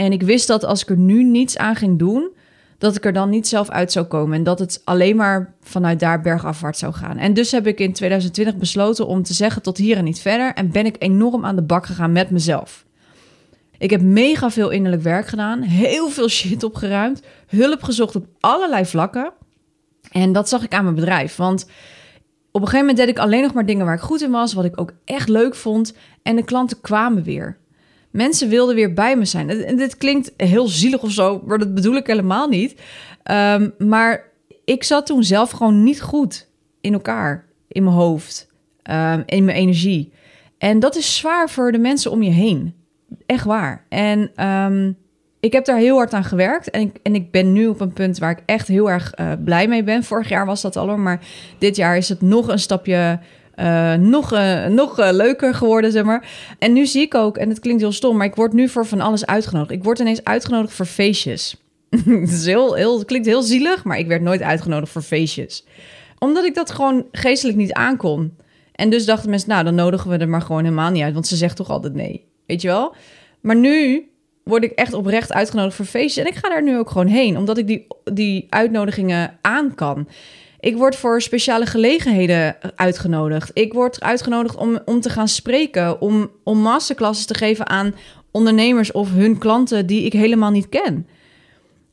En 0.02 0.12
ik 0.12 0.22
wist 0.22 0.46
dat 0.46 0.64
als 0.64 0.82
ik 0.82 0.88
er 0.88 0.96
nu 0.96 1.22
niets 1.24 1.58
aan 1.58 1.76
ging 1.76 1.98
doen, 1.98 2.30
dat 2.78 2.96
ik 2.96 3.04
er 3.04 3.12
dan 3.12 3.30
niet 3.30 3.48
zelf 3.48 3.70
uit 3.70 3.92
zou 3.92 4.06
komen. 4.06 4.36
En 4.36 4.42
dat 4.42 4.58
het 4.58 4.82
alleen 4.84 5.16
maar 5.16 5.54
vanuit 5.60 6.00
daar 6.00 6.20
bergafwaarts 6.20 6.78
zou 6.78 6.92
gaan. 6.92 7.18
En 7.18 7.34
dus 7.34 7.50
heb 7.50 7.66
ik 7.66 7.80
in 7.80 7.92
2020 7.92 8.56
besloten 8.56 9.06
om 9.06 9.22
te 9.22 9.34
zeggen 9.34 9.62
tot 9.62 9.76
hier 9.76 9.96
en 9.96 10.04
niet 10.04 10.20
verder. 10.20 10.54
En 10.54 10.70
ben 10.70 10.86
ik 10.86 10.96
enorm 10.98 11.44
aan 11.44 11.56
de 11.56 11.62
bak 11.62 11.86
gegaan 11.86 12.12
met 12.12 12.30
mezelf. 12.30 12.84
Ik 13.78 13.90
heb 13.90 14.00
mega 14.00 14.50
veel 14.50 14.70
innerlijk 14.70 15.02
werk 15.02 15.26
gedaan. 15.26 15.62
Heel 15.62 16.08
veel 16.08 16.28
shit 16.28 16.62
opgeruimd. 16.62 17.22
Hulp 17.46 17.82
gezocht 17.82 18.16
op 18.16 18.26
allerlei 18.40 18.86
vlakken. 18.86 19.32
En 20.10 20.32
dat 20.32 20.48
zag 20.48 20.62
ik 20.62 20.74
aan 20.74 20.84
mijn 20.84 20.96
bedrijf. 20.96 21.36
Want 21.36 21.62
op 22.50 22.60
een 22.60 22.68
gegeven 22.68 22.78
moment 22.78 22.96
deed 22.96 23.08
ik 23.08 23.18
alleen 23.18 23.42
nog 23.42 23.52
maar 23.52 23.66
dingen 23.66 23.86
waar 23.86 23.94
ik 23.94 24.00
goed 24.00 24.22
in 24.22 24.30
was. 24.30 24.52
Wat 24.52 24.64
ik 24.64 24.80
ook 24.80 24.92
echt 25.04 25.28
leuk 25.28 25.54
vond. 25.54 25.94
En 26.22 26.36
de 26.36 26.44
klanten 26.44 26.80
kwamen 26.80 27.22
weer. 27.22 27.60
Mensen 28.12 28.48
wilden 28.48 28.74
weer 28.74 28.92
bij 28.92 29.16
me 29.16 29.24
zijn. 29.24 29.50
En 29.50 29.76
dit 29.76 29.96
klinkt 29.96 30.32
heel 30.36 30.68
zielig 30.68 31.02
of 31.02 31.10
zo, 31.10 31.42
maar 31.46 31.58
dat 31.58 31.74
bedoel 31.74 31.96
ik 31.96 32.06
helemaal 32.06 32.48
niet. 32.48 32.80
Um, 33.30 33.74
maar 33.78 34.30
ik 34.64 34.84
zat 34.84 35.06
toen 35.06 35.24
zelf 35.24 35.50
gewoon 35.50 35.82
niet 35.82 36.00
goed 36.00 36.48
in 36.80 36.92
elkaar, 36.92 37.44
in 37.68 37.84
mijn 37.84 37.96
hoofd, 37.96 38.50
um, 38.90 39.22
in 39.26 39.44
mijn 39.44 39.56
energie. 39.56 40.12
En 40.58 40.80
dat 40.80 40.96
is 40.96 41.16
zwaar 41.16 41.50
voor 41.50 41.72
de 41.72 41.78
mensen 41.78 42.10
om 42.10 42.22
je 42.22 42.30
heen. 42.30 42.74
Echt 43.26 43.44
waar. 43.44 43.86
En 43.88 44.46
um, 44.46 44.96
ik 45.40 45.52
heb 45.52 45.64
daar 45.64 45.78
heel 45.78 45.96
hard 45.96 46.14
aan 46.14 46.24
gewerkt. 46.24 46.70
En 46.70 46.80
ik, 46.80 46.96
en 47.02 47.14
ik 47.14 47.30
ben 47.30 47.52
nu 47.52 47.66
op 47.66 47.80
een 47.80 47.92
punt 47.92 48.18
waar 48.18 48.30
ik 48.30 48.42
echt 48.46 48.68
heel 48.68 48.90
erg 48.90 49.12
uh, 49.20 49.32
blij 49.44 49.68
mee 49.68 49.82
ben. 49.82 50.04
Vorig 50.04 50.28
jaar 50.28 50.46
was 50.46 50.62
dat 50.62 50.76
al, 50.76 50.96
maar 50.96 51.20
dit 51.58 51.76
jaar 51.76 51.96
is 51.96 52.08
het 52.08 52.20
nog 52.20 52.48
een 52.48 52.58
stapje 52.58 53.18
uh, 53.62 53.94
nog, 53.94 54.32
uh, 54.32 54.66
nog 54.66 54.98
uh, 54.98 55.08
leuker 55.12 55.54
geworden, 55.54 55.92
zeg 55.92 56.04
maar. 56.04 56.28
En 56.58 56.72
nu 56.72 56.86
zie 56.86 57.02
ik 57.02 57.14
ook, 57.14 57.36
en 57.36 57.48
het 57.48 57.60
klinkt 57.60 57.80
heel 57.80 57.92
stom, 57.92 58.16
maar 58.16 58.26
ik 58.26 58.34
word 58.34 58.52
nu 58.52 58.68
voor 58.68 58.86
van 58.86 59.00
alles 59.00 59.26
uitgenodigd. 59.26 59.70
Ik 59.70 59.84
word 59.84 59.98
ineens 59.98 60.24
uitgenodigd 60.24 60.74
voor 60.74 60.86
feestjes. 60.86 61.56
het, 62.04 62.44
heel, 62.44 62.74
heel, 62.74 63.04
klinkt 63.04 63.26
heel 63.26 63.42
zielig, 63.42 63.84
maar 63.84 63.98
ik 63.98 64.06
werd 64.06 64.22
nooit 64.22 64.42
uitgenodigd 64.42 64.92
voor 64.92 65.02
feestjes. 65.02 65.64
Omdat 66.18 66.44
ik 66.44 66.54
dat 66.54 66.70
gewoon 66.70 67.06
geestelijk 67.12 67.58
niet 67.58 67.72
aankon. 67.72 68.36
En 68.72 68.90
dus 68.90 69.04
dachten 69.04 69.30
mensen, 69.30 69.48
nou, 69.48 69.64
dan 69.64 69.74
nodigen 69.74 70.10
we 70.10 70.16
er 70.16 70.28
maar 70.28 70.42
gewoon 70.42 70.64
helemaal 70.64 70.90
niet 70.90 71.02
uit, 71.02 71.14
want 71.14 71.26
ze 71.26 71.36
zegt 71.36 71.56
toch 71.56 71.70
altijd 71.70 71.94
nee. 71.94 72.24
Weet 72.46 72.62
je 72.62 72.68
wel? 72.68 72.94
Maar 73.40 73.56
nu 73.56 74.06
word 74.44 74.64
ik 74.64 74.72
echt 74.72 74.92
oprecht 74.92 75.32
uitgenodigd 75.32 75.76
voor 75.76 75.84
feestjes. 75.84 76.24
En 76.24 76.30
ik 76.30 76.38
ga 76.38 76.48
daar 76.48 76.62
nu 76.62 76.78
ook 76.78 76.90
gewoon 76.90 77.06
heen, 77.06 77.36
omdat 77.36 77.58
ik 77.58 77.66
die, 77.66 77.86
die 78.04 78.46
uitnodigingen 78.48 79.38
aan 79.40 79.74
kan. 79.74 80.08
Ik 80.62 80.76
word 80.76 80.96
voor 80.96 81.22
speciale 81.22 81.66
gelegenheden 81.66 82.56
uitgenodigd. 82.74 83.50
Ik 83.54 83.72
word 83.72 84.00
uitgenodigd 84.00 84.56
om, 84.56 84.78
om 84.84 85.00
te 85.00 85.10
gaan 85.10 85.28
spreken, 85.28 86.00
om, 86.00 86.30
om 86.44 86.58
masterclasses 86.58 87.26
te 87.26 87.34
geven 87.34 87.68
aan 87.68 87.94
ondernemers 88.30 88.92
of 88.92 89.12
hun 89.12 89.38
klanten 89.38 89.86
die 89.86 90.04
ik 90.04 90.12
helemaal 90.12 90.50
niet 90.50 90.68
ken. 90.68 91.06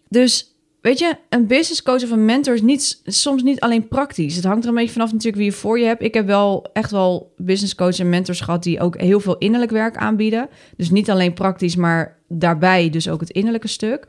Dus 0.10 0.56
weet 0.82 1.00
je, 1.00 1.16
een 1.30 1.48
business 1.48 1.84
coach 1.84 2.04
of 2.04 2.12
een 2.12 2.26
mentor 2.26 2.54
is 2.54 2.62
niet, 2.62 3.02
soms 3.06 3.44
niet 3.44 3.60
alleen 3.60 3.88
praktisch. 3.88 4.36
Het 4.36 4.46
hangt 4.46 4.64
er 4.64 4.70
een 4.70 4.76
beetje 4.76 4.92
vanaf 4.94 5.12
natuurlijk 5.12 5.38
wie 5.38 5.52
je 5.52 5.58
voor 5.58 5.80
je 5.80 5.86
hebt. 5.86 6.04
Ik 6.04 6.14
heb 6.14 6.26
wel 6.26 6.70
echt 6.74 6.92
wel 6.92 7.34
business 7.38 7.76
coach 7.76 8.00
en 8.00 8.10
mentors 8.10 8.42
gehad 8.42 8.64
die 8.64 8.80
ook 8.80 8.98
heel 8.98 9.20
veel 9.20 9.38
innerlijk 9.38 9.72
werk 9.72 9.98
aanbieden. 9.98 10.50
Dus 10.78 10.90
niet 10.90 11.10
alleen 11.10 11.34
praktisch, 11.34 11.76
maar 11.76 12.18
daarbij 12.28 12.90
dus 12.90 13.10
ook 13.10 13.20
het 13.20 13.30
innerlijke 13.30 13.68
stuk. 13.68 14.08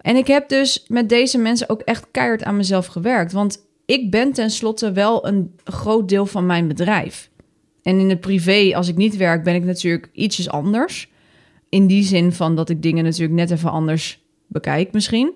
En 0.00 0.16
ik 0.16 0.26
heb 0.26 0.48
dus 0.48 0.84
met 0.88 1.08
deze 1.08 1.38
mensen 1.38 1.68
ook 1.68 1.80
echt 1.80 2.06
keihard 2.10 2.44
aan 2.44 2.56
mezelf 2.56 2.86
gewerkt. 2.86 3.32
Want 3.32 3.70
ik 3.86 4.10
ben 4.10 4.32
tenslotte 4.32 4.92
wel 4.92 5.26
een 5.26 5.54
groot 5.64 6.08
deel 6.08 6.26
van 6.26 6.46
mijn 6.46 6.68
bedrijf. 6.68 7.30
En 7.82 7.98
in 7.98 8.08
het 8.08 8.20
privé, 8.20 8.76
als 8.76 8.88
ik 8.88 8.96
niet 8.96 9.16
werk, 9.16 9.44
ben 9.44 9.54
ik 9.54 9.64
natuurlijk 9.64 10.08
ietsjes 10.12 10.48
anders. 10.48 11.10
In 11.68 11.86
die 11.86 12.02
zin 12.02 12.32
van 12.32 12.56
dat 12.56 12.68
ik 12.68 12.82
dingen 12.82 13.04
natuurlijk 13.04 13.32
net 13.32 13.50
even 13.50 13.70
anders 13.70 14.24
bekijk 14.46 14.92
misschien. 14.92 15.32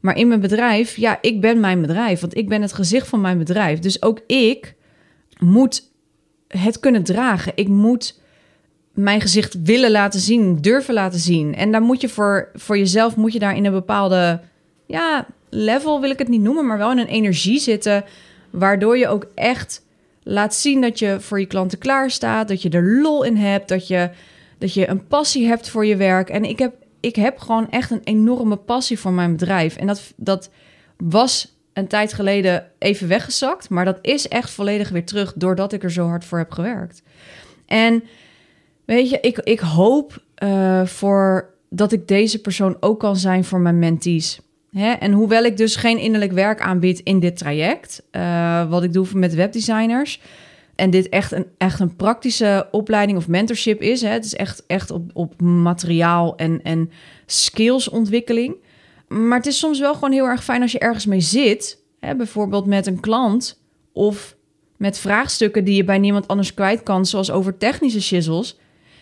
Maar 0.00 0.16
in 0.16 0.28
mijn 0.28 0.40
bedrijf, 0.40 0.96
ja, 0.96 1.18
ik 1.20 1.40
ben 1.40 1.60
mijn 1.60 1.80
bedrijf. 1.80 2.20
Want 2.20 2.36
ik 2.36 2.48
ben 2.48 2.62
het 2.62 2.72
gezicht 2.72 3.08
van 3.08 3.20
mijn 3.20 3.38
bedrijf. 3.38 3.78
Dus 3.78 4.02
ook 4.02 4.20
ik 4.26 4.74
moet 5.38 5.92
het 6.48 6.80
kunnen 6.80 7.04
dragen. 7.04 7.52
Ik 7.54 7.68
moet 7.68 8.20
mijn 8.92 9.20
gezicht 9.20 9.62
willen 9.62 9.90
laten 9.90 10.20
zien, 10.20 10.60
durven 10.60 10.94
laten 10.94 11.18
zien. 11.18 11.54
En 11.54 11.72
daar 11.72 11.82
moet 11.82 12.00
je 12.00 12.08
voor, 12.08 12.50
voor 12.54 12.78
jezelf, 12.78 13.16
moet 13.16 13.32
je 13.32 13.38
daar 13.38 13.56
in 13.56 13.64
een 13.64 13.72
bepaalde, 13.72 14.40
ja, 14.86 15.26
level 15.54 16.00
wil 16.00 16.10
ik 16.10 16.18
het 16.18 16.28
niet 16.28 16.40
noemen, 16.40 16.66
maar 16.66 16.78
wel 16.78 16.90
in 16.90 16.98
een 16.98 17.06
energie 17.06 17.58
zitten. 17.58 18.04
Waardoor 18.50 18.98
je 18.98 19.08
ook 19.08 19.26
echt 19.34 19.86
laat 20.22 20.54
zien 20.54 20.80
dat 20.80 20.98
je 20.98 21.20
voor 21.20 21.40
je 21.40 21.46
klanten 21.46 21.78
klaar 21.78 22.10
staat. 22.10 22.48
Dat 22.48 22.62
je 22.62 22.70
er 22.70 23.00
lol 23.00 23.22
in 23.22 23.36
hebt. 23.36 23.68
Dat 23.68 23.88
je, 23.88 24.10
dat 24.58 24.74
je 24.74 24.88
een 24.88 25.06
passie 25.06 25.46
hebt 25.46 25.68
voor 25.68 25.86
je 25.86 25.96
werk. 25.96 26.28
En 26.28 26.44
ik 26.44 26.58
heb, 26.58 26.74
ik 27.00 27.16
heb 27.16 27.38
gewoon 27.38 27.70
echt 27.70 27.90
een 27.90 28.04
enorme 28.04 28.56
passie 28.56 28.98
voor 28.98 29.12
mijn 29.12 29.36
bedrijf. 29.36 29.76
En 29.76 29.86
dat, 29.86 30.12
dat 30.16 30.50
was 30.96 31.56
een 31.72 31.88
tijd 31.88 32.12
geleden 32.12 32.70
even 32.78 33.08
weggezakt. 33.08 33.68
Maar 33.68 33.84
dat 33.84 33.98
is 34.00 34.28
echt 34.28 34.50
volledig 34.50 34.88
weer 34.88 35.06
terug 35.06 35.32
doordat 35.36 35.72
ik 35.72 35.82
er 35.82 35.92
zo 35.92 36.06
hard 36.06 36.24
voor 36.24 36.38
heb 36.38 36.50
gewerkt. 36.50 37.02
En 37.66 38.04
weet 38.84 39.10
je, 39.10 39.18
ik, 39.20 39.38
ik 39.38 39.60
hoop 39.60 40.22
uh, 40.42 40.84
voor 40.84 41.54
dat 41.70 41.92
ik 41.92 42.08
deze 42.08 42.40
persoon 42.40 42.76
ook 42.80 43.00
kan 43.00 43.16
zijn 43.16 43.44
voor 43.44 43.60
mijn 43.60 43.78
mentees. 43.78 44.40
Hè? 44.74 44.90
En 44.90 45.12
hoewel 45.12 45.44
ik 45.44 45.56
dus 45.56 45.76
geen 45.76 45.98
innerlijk 45.98 46.32
werk 46.32 46.60
aanbied 46.60 47.00
in 47.00 47.20
dit 47.20 47.36
traject, 47.36 48.02
uh, 48.12 48.70
wat 48.70 48.82
ik 48.82 48.92
doe 48.92 49.06
met 49.12 49.34
webdesigners, 49.34 50.20
en 50.74 50.90
dit 50.90 51.08
echt 51.08 51.32
een, 51.32 51.46
echt 51.58 51.80
een 51.80 51.96
praktische 51.96 52.68
opleiding 52.70 53.18
of 53.18 53.28
mentorship 53.28 53.80
is, 53.80 54.00
hè? 54.00 54.08
het 54.08 54.24
is 54.24 54.34
echt, 54.34 54.66
echt 54.66 54.90
op, 54.90 55.10
op 55.12 55.40
materiaal 55.40 56.36
en, 56.36 56.62
en 56.62 56.90
skillsontwikkeling. 57.26 58.56
Maar 59.08 59.38
het 59.38 59.46
is 59.46 59.58
soms 59.58 59.80
wel 59.80 59.94
gewoon 59.94 60.12
heel 60.12 60.26
erg 60.26 60.44
fijn 60.44 60.62
als 60.62 60.72
je 60.72 60.78
ergens 60.78 61.06
mee 61.06 61.20
zit, 61.20 61.78
hè? 62.00 62.14
bijvoorbeeld 62.14 62.66
met 62.66 62.86
een 62.86 63.00
klant 63.00 63.60
of 63.92 64.36
met 64.76 64.98
vraagstukken 64.98 65.64
die 65.64 65.76
je 65.76 65.84
bij 65.84 65.98
niemand 65.98 66.28
anders 66.28 66.54
kwijt 66.54 66.82
kan, 66.82 67.06
zoals 67.06 67.30
over 67.30 67.56
technische 67.56 68.02
shizzles. 68.02 68.58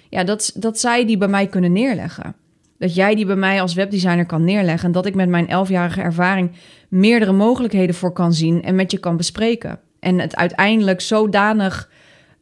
Ja, 0.08 0.24
dat, 0.24 0.52
dat 0.54 0.78
zij 0.80 1.06
die 1.06 1.16
bij 1.16 1.28
mij 1.28 1.46
kunnen 1.46 1.72
neerleggen 1.72 2.36
dat 2.82 2.94
jij 2.94 3.14
die 3.14 3.26
bij 3.26 3.36
mij 3.36 3.60
als 3.60 3.74
webdesigner 3.74 4.26
kan 4.26 4.44
neerleggen. 4.44 4.86
En 4.86 4.92
dat 4.92 5.06
ik 5.06 5.14
met 5.14 5.28
mijn 5.28 5.48
elfjarige 5.48 6.00
ervaring 6.00 6.50
meerdere 6.88 7.32
mogelijkheden 7.32 7.94
voor 7.94 8.12
kan 8.12 8.32
zien 8.32 8.62
en 8.62 8.74
met 8.74 8.90
je 8.90 8.98
kan 8.98 9.16
bespreken. 9.16 9.80
En 10.00 10.18
het 10.18 10.36
uiteindelijk 10.36 11.00
zodanig 11.00 11.90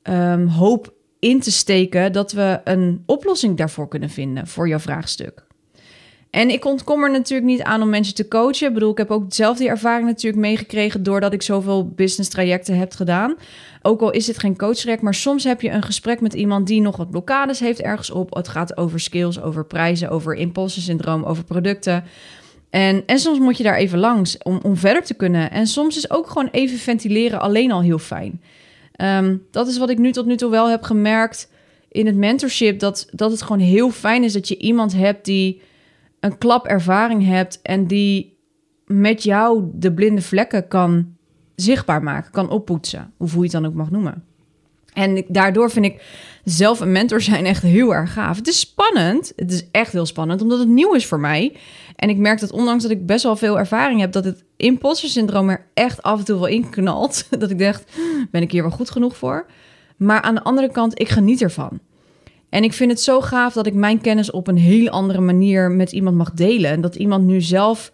um, 0.03 0.47
hoop 0.47 0.95
in 1.19 1.41
te 1.41 1.51
steken 1.51 2.13
dat 2.13 2.33
we 2.33 2.61
een 2.65 3.03
oplossing 3.07 3.57
daarvoor 3.57 3.89
kunnen 3.89 4.11
vinden 4.11 4.47
voor 4.47 4.69
jouw 4.69 4.79
vraagstuk. 4.79 5.47
En 6.31 6.51
ik 6.51 6.65
ontkom 6.65 7.03
er 7.05 7.11
natuurlijk 7.11 7.51
niet 7.51 7.63
aan 7.63 7.83
om 7.83 7.89
mensen 7.89 8.15
te 8.15 8.29
coachen. 8.29 8.69
Ik 8.69 8.75
bedoel, 8.75 8.91
ik 8.91 8.99
heb 8.99 9.11
ook 9.11 9.25
zelf 9.29 9.57
die 9.57 9.69
ervaring 9.69 10.07
natuurlijk 10.07 10.43
meegekregen 10.43 11.03
doordat 11.03 11.33
ik 11.33 11.43
zoveel 11.43 11.89
business 11.89 12.31
trajecten 12.31 12.79
heb 12.79 12.93
gedaan. 12.93 13.35
Ook 13.83 14.01
al 14.01 14.11
is 14.11 14.25
dit 14.25 14.39
geen 14.39 14.57
coachtraject, 14.57 15.03
maar 15.03 15.15
soms 15.15 15.45
heb 15.45 15.61
je 15.61 15.71
een 15.71 15.83
gesprek 15.83 16.21
met 16.21 16.35
iemand 16.35 16.67
die 16.67 16.81
nog 16.81 16.97
wat 16.97 17.11
blokkades 17.11 17.61
heeft 17.61 17.81
ergens 17.81 18.11
op. 18.11 18.35
Het 18.35 18.49
gaat 18.49 18.77
over 18.77 19.01
skills, 19.01 19.41
over 19.41 19.65
prijzen, 19.65 20.11
over 20.11 20.35
imposter 20.35 20.83
syndroom, 20.83 21.25
over 21.25 21.45
producten. 21.45 22.05
En, 22.71 23.03
en 23.07 23.19
soms 23.19 23.39
moet 23.39 23.57
je 23.57 23.63
daar 23.63 23.77
even 23.77 23.99
langs 23.99 24.39
om, 24.43 24.61
om 24.63 24.77
verder 24.77 25.03
te 25.03 25.15
kunnen. 25.15 25.51
En 25.51 25.67
soms 25.67 25.97
is 25.97 26.11
ook 26.11 26.31
gewoon 26.31 26.49
even 26.53 26.79
ventileren 26.79 27.41
alleen 27.41 27.73
al 27.73 27.83
heel 27.83 27.99
fijn. 27.99 28.41
Um, 28.97 29.47
dat 29.51 29.69
is 29.69 29.79
wat 29.79 29.91
ik 29.91 29.99
nu 29.99 30.13
tot 30.13 30.27
nu 30.27 30.37
toe 30.37 30.51
wel 30.51 30.69
heb 30.69 30.83
gemerkt 30.83 31.51
in 31.89 32.07
het 32.07 32.17
mentorship. 32.17 32.79
Dat, 32.79 33.09
dat 33.13 33.31
het 33.31 33.43
gewoon 33.43 33.61
heel 33.61 33.91
fijn 33.91 34.25
is 34.25 34.33
dat 34.33 34.49
je 34.49 34.59
iemand 34.59 34.93
hebt 34.95 35.25
die 35.25 35.63
een 36.21 36.39
klap 36.39 36.67
ervaring 36.67 37.25
hebt 37.25 37.63
en 37.63 37.87
die 37.87 38.39
met 38.87 39.23
jou 39.23 39.71
de 39.75 39.93
blinde 39.93 40.23
vlekken 40.23 40.69
kan 40.69 41.17
zichtbaar 41.55 42.03
maken, 42.03 42.31
kan 42.31 42.51
oppoetsen, 42.51 43.13
hoe 43.17 43.29
je 43.35 43.43
het 43.43 43.51
dan 43.51 43.67
ook 43.67 43.75
mag 43.75 43.91
noemen. 43.91 44.25
En 44.93 45.25
daardoor 45.29 45.71
vind 45.71 45.85
ik 45.85 46.03
zelf 46.45 46.81
een 46.81 46.93
mentor 46.93 47.21
zijn 47.21 47.45
echt 47.47 47.63
heel 47.63 47.95
erg 47.95 48.13
gaaf. 48.13 48.37
Het 48.37 48.49
is 48.49 48.61
spannend. 48.61 49.33
Het 49.37 49.53
is 49.53 49.65
echt 49.71 49.93
heel 49.93 50.07
spannend, 50.07 50.43
omdat 50.43 50.59
het 50.59 50.69
nieuw 50.69 50.95
is 50.95 51.07
voor 51.07 51.21
mij. 51.21 51.57
En 51.97 52.09
ik 52.09 52.17
merk 52.17 52.41
dat 52.41 52.53
ondanks 52.53 52.83
dat 52.83 52.93
ik 52.93 53.07
best 53.07 53.23
wel 53.23 53.37
veel 53.37 53.59
ervaring 53.59 54.01
heb, 54.01 54.13
dat 54.13 54.25
het 54.25 54.45
imposter 54.57 55.09
syndroom 55.09 55.49
er 55.49 55.67
echt 55.75 56.03
af 56.03 56.19
en 56.19 56.25
toe 56.25 56.39
wel 56.39 56.47
in 56.47 56.71
knalt. 56.71 57.27
Dat 57.39 57.51
ik 57.51 57.59
dacht, 57.59 57.93
ben 58.31 58.43
ik 58.43 58.51
hier 58.51 58.63
wel 58.63 58.71
goed 58.71 58.91
genoeg 58.91 59.17
voor? 59.17 59.47
Maar 59.97 60.21
aan 60.21 60.35
de 60.35 60.43
andere 60.43 60.71
kant, 60.71 61.01
ik 61.01 61.09
geniet 61.09 61.43
ervan. 61.43 61.81
En 62.51 62.65
ik 62.65 62.73
vind 62.73 62.91
het 62.91 63.01
zo 63.01 63.21
gaaf 63.21 63.53
dat 63.53 63.67
ik 63.67 63.75
mijn 63.75 64.01
kennis 64.01 64.31
op 64.31 64.47
een 64.47 64.57
heel 64.57 64.89
andere 64.89 65.21
manier 65.21 65.71
met 65.71 65.93
iemand 65.93 66.17
mag 66.17 66.33
delen. 66.33 66.71
En 66.71 66.81
dat 66.81 66.95
iemand 66.95 67.25
nu 67.25 67.41
zelf, 67.41 67.93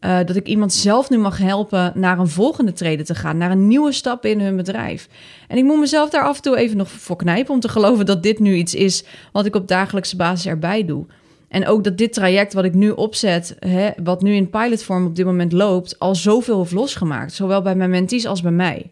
uh, 0.00 0.18
dat 0.24 0.36
ik 0.36 0.46
iemand 0.46 0.72
zelf 0.72 1.10
nu 1.10 1.18
mag 1.18 1.38
helpen 1.38 1.92
naar 1.94 2.18
een 2.18 2.28
volgende 2.28 2.72
treden 2.72 3.04
te 3.04 3.14
gaan, 3.14 3.36
naar 3.36 3.50
een 3.50 3.68
nieuwe 3.68 3.92
stap 3.92 4.24
in 4.24 4.40
hun 4.40 4.56
bedrijf. 4.56 5.08
En 5.48 5.56
ik 5.56 5.64
moet 5.64 5.78
mezelf 5.78 6.10
daar 6.10 6.22
af 6.22 6.36
en 6.36 6.42
toe 6.42 6.56
even 6.56 6.76
nog 6.76 6.90
voor 6.90 7.16
knijpen 7.16 7.54
om 7.54 7.60
te 7.60 7.68
geloven 7.68 8.06
dat 8.06 8.22
dit 8.22 8.38
nu 8.38 8.54
iets 8.54 8.74
is 8.74 9.04
wat 9.32 9.46
ik 9.46 9.54
op 9.54 9.68
dagelijkse 9.68 10.16
basis 10.16 10.46
erbij 10.46 10.84
doe. 10.84 11.06
En 11.48 11.66
ook 11.66 11.84
dat 11.84 11.98
dit 11.98 12.12
traject 12.12 12.52
wat 12.52 12.64
ik 12.64 12.74
nu 12.74 12.90
opzet, 12.90 13.56
hè, 13.58 13.90
wat 14.02 14.22
nu 14.22 14.34
in 14.34 14.50
pilotvorm 14.50 15.06
op 15.06 15.16
dit 15.16 15.24
moment 15.24 15.52
loopt, 15.52 15.98
al 15.98 16.14
zoveel 16.14 16.58
heeft 16.58 16.72
losgemaakt. 16.72 17.32
Zowel 17.32 17.62
bij 17.62 17.74
mijn 17.74 17.90
mentees 17.90 18.26
als 18.26 18.42
bij 18.42 18.50
mij. 18.52 18.90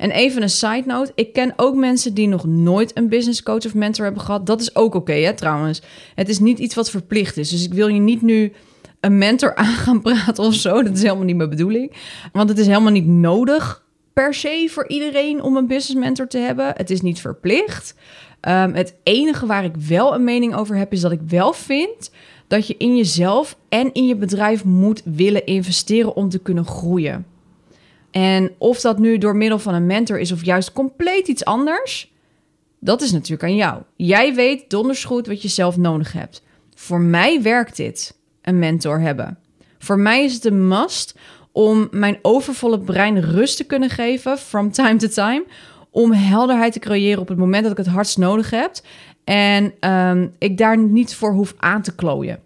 En 0.00 0.10
even 0.10 0.42
een 0.42 0.50
side 0.50 0.82
note. 0.86 1.12
Ik 1.14 1.32
ken 1.32 1.52
ook 1.56 1.74
mensen 1.74 2.14
die 2.14 2.28
nog 2.28 2.46
nooit 2.46 2.96
een 2.96 3.08
business 3.08 3.42
coach 3.42 3.66
of 3.66 3.74
mentor 3.74 4.04
hebben 4.04 4.22
gehad. 4.22 4.46
Dat 4.46 4.60
is 4.60 4.76
ook 4.76 4.94
oké, 4.94 5.12
hè, 5.12 5.34
trouwens. 5.34 5.82
Het 6.14 6.28
is 6.28 6.38
niet 6.38 6.58
iets 6.58 6.74
wat 6.74 6.90
verplicht 6.90 7.36
is. 7.36 7.50
Dus 7.50 7.64
ik 7.64 7.74
wil 7.74 7.88
je 7.88 8.00
niet 8.00 8.22
nu 8.22 8.52
een 9.00 9.18
mentor 9.18 9.54
aan 9.64 9.74
gaan 9.74 10.00
praten 10.02 10.44
of 10.44 10.54
zo. 10.54 10.82
Dat 10.82 10.92
is 10.92 11.02
helemaal 11.02 11.24
niet 11.24 11.36
mijn 11.36 11.48
bedoeling. 11.48 11.92
Want 12.32 12.48
het 12.48 12.58
is 12.58 12.66
helemaal 12.66 12.92
niet 12.92 13.06
nodig 13.06 13.84
per 14.12 14.34
se 14.34 14.68
voor 14.70 14.88
iedereen 14.88 15.42
om 15.42 15.56
een 15.56 15.66
business 15.66 16.04
mentor 16.06 16.26
te 16.26 16.38
hebben. 16.38 16.72
Het 16.76 16.90
is 16.90 17.00
niet 17.00 17.20
verplicht. 17.20 17.94
Um, 18.48 18.74
het 18.74 18.94
enige 19.02 19.46
waar 19.46 19.64
ik 19.64 19.76
wel 19.76 20.14
een 20.14 20.24
mening 20.24 20.54
over 20.54 20.76
heb, 20.76 20.92
is 20.92 21.00
dat 21.00 21.12
ik 21.12 21.20
wel 21.26 21.52
vind 21.52 22.10
dat 22.46 22.66
je 22.66 22.74
in 22.78 22.96
jezelf 22.96 23.56
en 23.68 23.92
in 23.92 24.06
je 24.06 24.16
bedrijf 24.16 24.64
moet 24.64 25.02
willen 25.04 25.46
investeren 25.46 26.16
om 26.16 26.28
te 26.28 26.38
kunnen 26.38 26.64
groeien. 26.64 27.26
En 28.10 28.50
of 28.58 28.80
dat 28.80 28.98
nu 28.98 29.18
door 29.18 29.36
middel 29.36 29.58
van 29.58 29.74
een 29.74 29.86
mentor 29.86 30.18
is 30.18 30.32
of 30.32 30.44
juist 30.44 30.72
compleet 30.72 31.28
iets 31.28 31.44
anders, 31.44 32.12
dat 32.80 33.02
is 33.02 33.12
natuurlijk 33.12 33.42
aan 33.42 33.56
jou. 33.56 33.82
Jij 33.96 34.34
weet 34.34 34.70
donders 34.70 35.04
goed 35.04 35.26
wat 35.26 35.42
je 35.42 35.48
zelf 35.48 35.76
nodig 35.76 36.12
hebt. 36.12 36.42
Voor 36.74 37.00
mij 37.00 37.42
werkt 37.42 37.76
dit, 37.76 38.18
een 38.42 38.58
mentor 38.58 39.00
hebben. 39.00 39.38
Voor 39.78 39.98
mij 39.98 40.24
is 40.24 40.34
het 40.34 40.44
een 40.44 40.68
must 40.68 41.14
om 41.52 41.88
mijn 41.90 42.18
overvolle 42.22 42.80
brein 42.80 43.20
rust 43.20 43.56
te 43.56 43.64
kunnen 43.64 43.90
geven 43.90 44.38
from 44.38 44.72
time 44.72 44.96
to 44.96 45.08
time. 45.08 45.44
Om 45.90 46.12
helderheid 46.12 46.72
te 46.72 46.78
creëren 46.78 47.20
op 47.20 47.28
het 47.28 47.38
moment 47.38 47.62
dat 47.62 47.72
ik 47.72 47.78
het 47.78 47.86
hardst 47.86 48.18
nodig 48.18 48.50
heb. 48.50 48.72
En 49.24 49.90
um, 49.90 50.34
ik 50.38 50.58
daar 50.58 50.78
niet 50.78 51.14
voor 51.14 51.32
hoef 51.32 51.54
aan 51.56 51.82
te 51.82 51.94
klooien. 51.94 52.38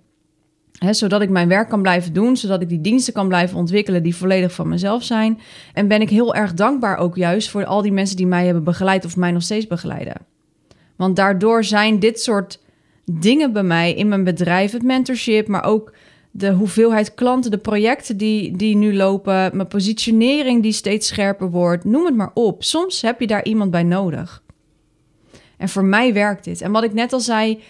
Zodat 0.93 1.23
ik 1.23 1.31
mijn 1.31 1.49
werk 1.49 1.69
kan 1.69 1.83
blijven 1.83 2.13
doen, 2.13 2.37
zodat 2.37 2.63
ik 2.63 2.69
die 2.69 2.81
diensten 2.81 3.13
kan 3.13 3.29
blijven 3.29 3.57
ontwikkelen 3.57 4.03
die 4.03 4.17
volledig 4.17 4.53
van 4.53 4.69
mezelf 4.69 5.03
zijn. 5.05 5.41
En 5.73 5.89
ben 5.89 6.01
ik 6.01 6.11
heel 6.11 6.35
erg 6.35 6.55
dankbaar 6.55 6.97
ook 6.97 7.17
juist 7.17 7.51
voor 7.51 7.65
al 7.65 7.83
die 7.83 7.93
mensen 7.93 8.17
die 8.17 8.27
mij 8.27 8.45
hebben 8.45 8.65
begeleid 8.65 9.05
of 9.05 9.17
mij 9.17 9.31
nog 9.31 9.43
steeds 9.43 9.67
begeleiden. 9.67 10.17
Want 10.97 11.17
daardoor 11.17 11.65
zijn 11.65 11.99
dit 11.99 12.21
soort 12.21 12.61
dingen 13.05 13.53
bij 13.53 13.63
mij 13.63 13.95
in 13.95 14.09
mijn 14.09 14.25
bedrijf, 14.25 14.73
het 14.73 14.83
mentorship, 14.83 15.49
maar 15.49 15.65
ook 15.65 15.93
de 16.31 16.53
hoeveelheid 16.53 17.15
klanten, 17.15 17.51
de 17.51 17.59
projecten 17.59 18.17
die, 18.17 18.57
die 18.57 18.77
nu 18.77 18.95
lopen, 18.95 19.57
mijn 19.57 19.69
positionering 19.69 20.63
die 20.63 20.73
steeds 20.73 21.07
scherper 21.07 21.51
wordt, 21.51 21.85
noem 21.85 22.05
het 22.05 22.15
maar 22.15 22.31
op. 22.35 22.65
Soms 22.65 23.03
heb 23.03 23.21
je 23.21 23.27
daar 23.27 23.45
iemand 23.45 23.71
bij 23.71 23.83
nodig. 23.83 24.43
En 25.57 25.69
voor 25.69 25.85
mij 25.85 26.13
werkt 26.13 26.45
dit. 26.45 26.61
En 26.61 26.73
wat 26.73 26.85
ik 26.85 26.93
net 26.93 27.13
al 27.13 27.21
zei, 27.21 27.63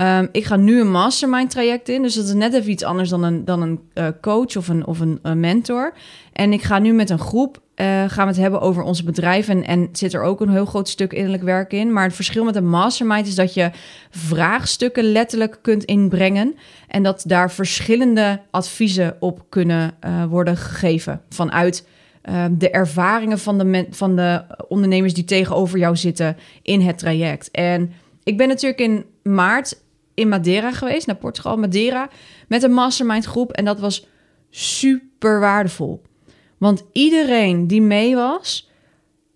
um, 0.00 0.28
ik 0.32 0.44
ga 0.44 0.56
nu 0.56 0.80
een 0.80 0.90
mastermind 0.90 1.50
traject 1.50 1.88
in. 1.88 2.02
Dus 2.02 2.14
dat 2.14 2.24
is 2.24 2.32
net 2.32 2.54
even 2.54 2.70
iets 2.70 2.84
anders 2.84 3.08
dan 3.08 3.22
een, 3.22 3.44
dan 3.44 3.62
een 3.62 3.80
uh, 3.94 4.06
coach 4.20 4.56
of, 4.56 4.68
een, 4.68 4.86
of 4.86 5.00
een, 5.00 5.18
een, 5.22 5.40
mentor. 5.40 5.92
En 6.32 6.52
ik 6.52 6.62
ga 6.62 6.78
nu 6.78 6.92
met 6.92 7.10
een 7.10 7.18
groep 7.18 7.60
uh, 7.76 7.86
gaan 7.86 8.24
we 8.24 8.32
het 8.32 8.36
hebben 8.36 8.60
over 8.60 8.82
onze 8.82 9.04
bedrijf. 9.04 9.48
En, 9.48 9.66
en 9.66 9.88
zit 9.92 10.14
er 10.14 10.22
ook 10.22 10.40
een 10.40 10.50
heel 10.50 10.64
groot 10.64 10.88
stuk 10.88 11.12
innerlijk 11.12 11.42
werk 11.42 11.72
in. 11.72 11.92
Maar 11.92 12.04
het 12.04 12.14
verschil 12.14 12.44
met 12.44 12.56
een 12.56 12.68
mastermind 12.68 13.26
is 13.26 13.34
dat 13.34 13.54
je 13.54 13.70
vraagstukken 14.10 15.04
letterlijk 15.04 15.58
kunt 15.62 15.84
inbrengen. 15.84 16.54
En 16.88 17.02
dat 17.02 17.24
daar 17.26 17.50
verschillende 17.50 18.40
adviezen 18.50 19.16
op 19.18 19.44
kunnen 19.48 19.94
worden 20.28 20.56
gegeven. 20.56 21.20
Vanuit 21.28 21.86
uh, 22.28 22.44
de 22.50 22.70
ervaringen 22.70 23.38
van 23.38 23.58
de, 23.58 23.86
van 23.90 24.16
de 24.16 24.42
ondernemers 24.68 25.14
die 25.14 25.24
tegenover 25.24 25.78
jou 25.78 25.96
zitten 25.96 26.36
in 26.62 26.80
het 26.80 26.98
traject. 26.98 27.50
En 27.50 27.92
ik 28.22 28.36
ben 28.36 28.48
natuurlijk 28.48 28.80
in 28.80 29.04
maart 29.22 29.78
in 30.20 30.28
Madeira 30.28 30.72
geweest, 30.72 31.06
naar 31.06 31.16
Portugal, 31.16 31.56
Madeira, 31.56 32.08
met 32.48 32.62
een 32.62 32.72
mastermind 32.72 33.24
groep. 33.24 33.52
En 33.52 33.64
dat 33.64 33.80
was 33.80 34.06
super 34.50 35.40
waardevol. 35.40 36.02
Want 36.58 36.84
iedereen 36.92 37.66
die 37.66 37.82
mee 37.82 38.14
was, 38.14 38.70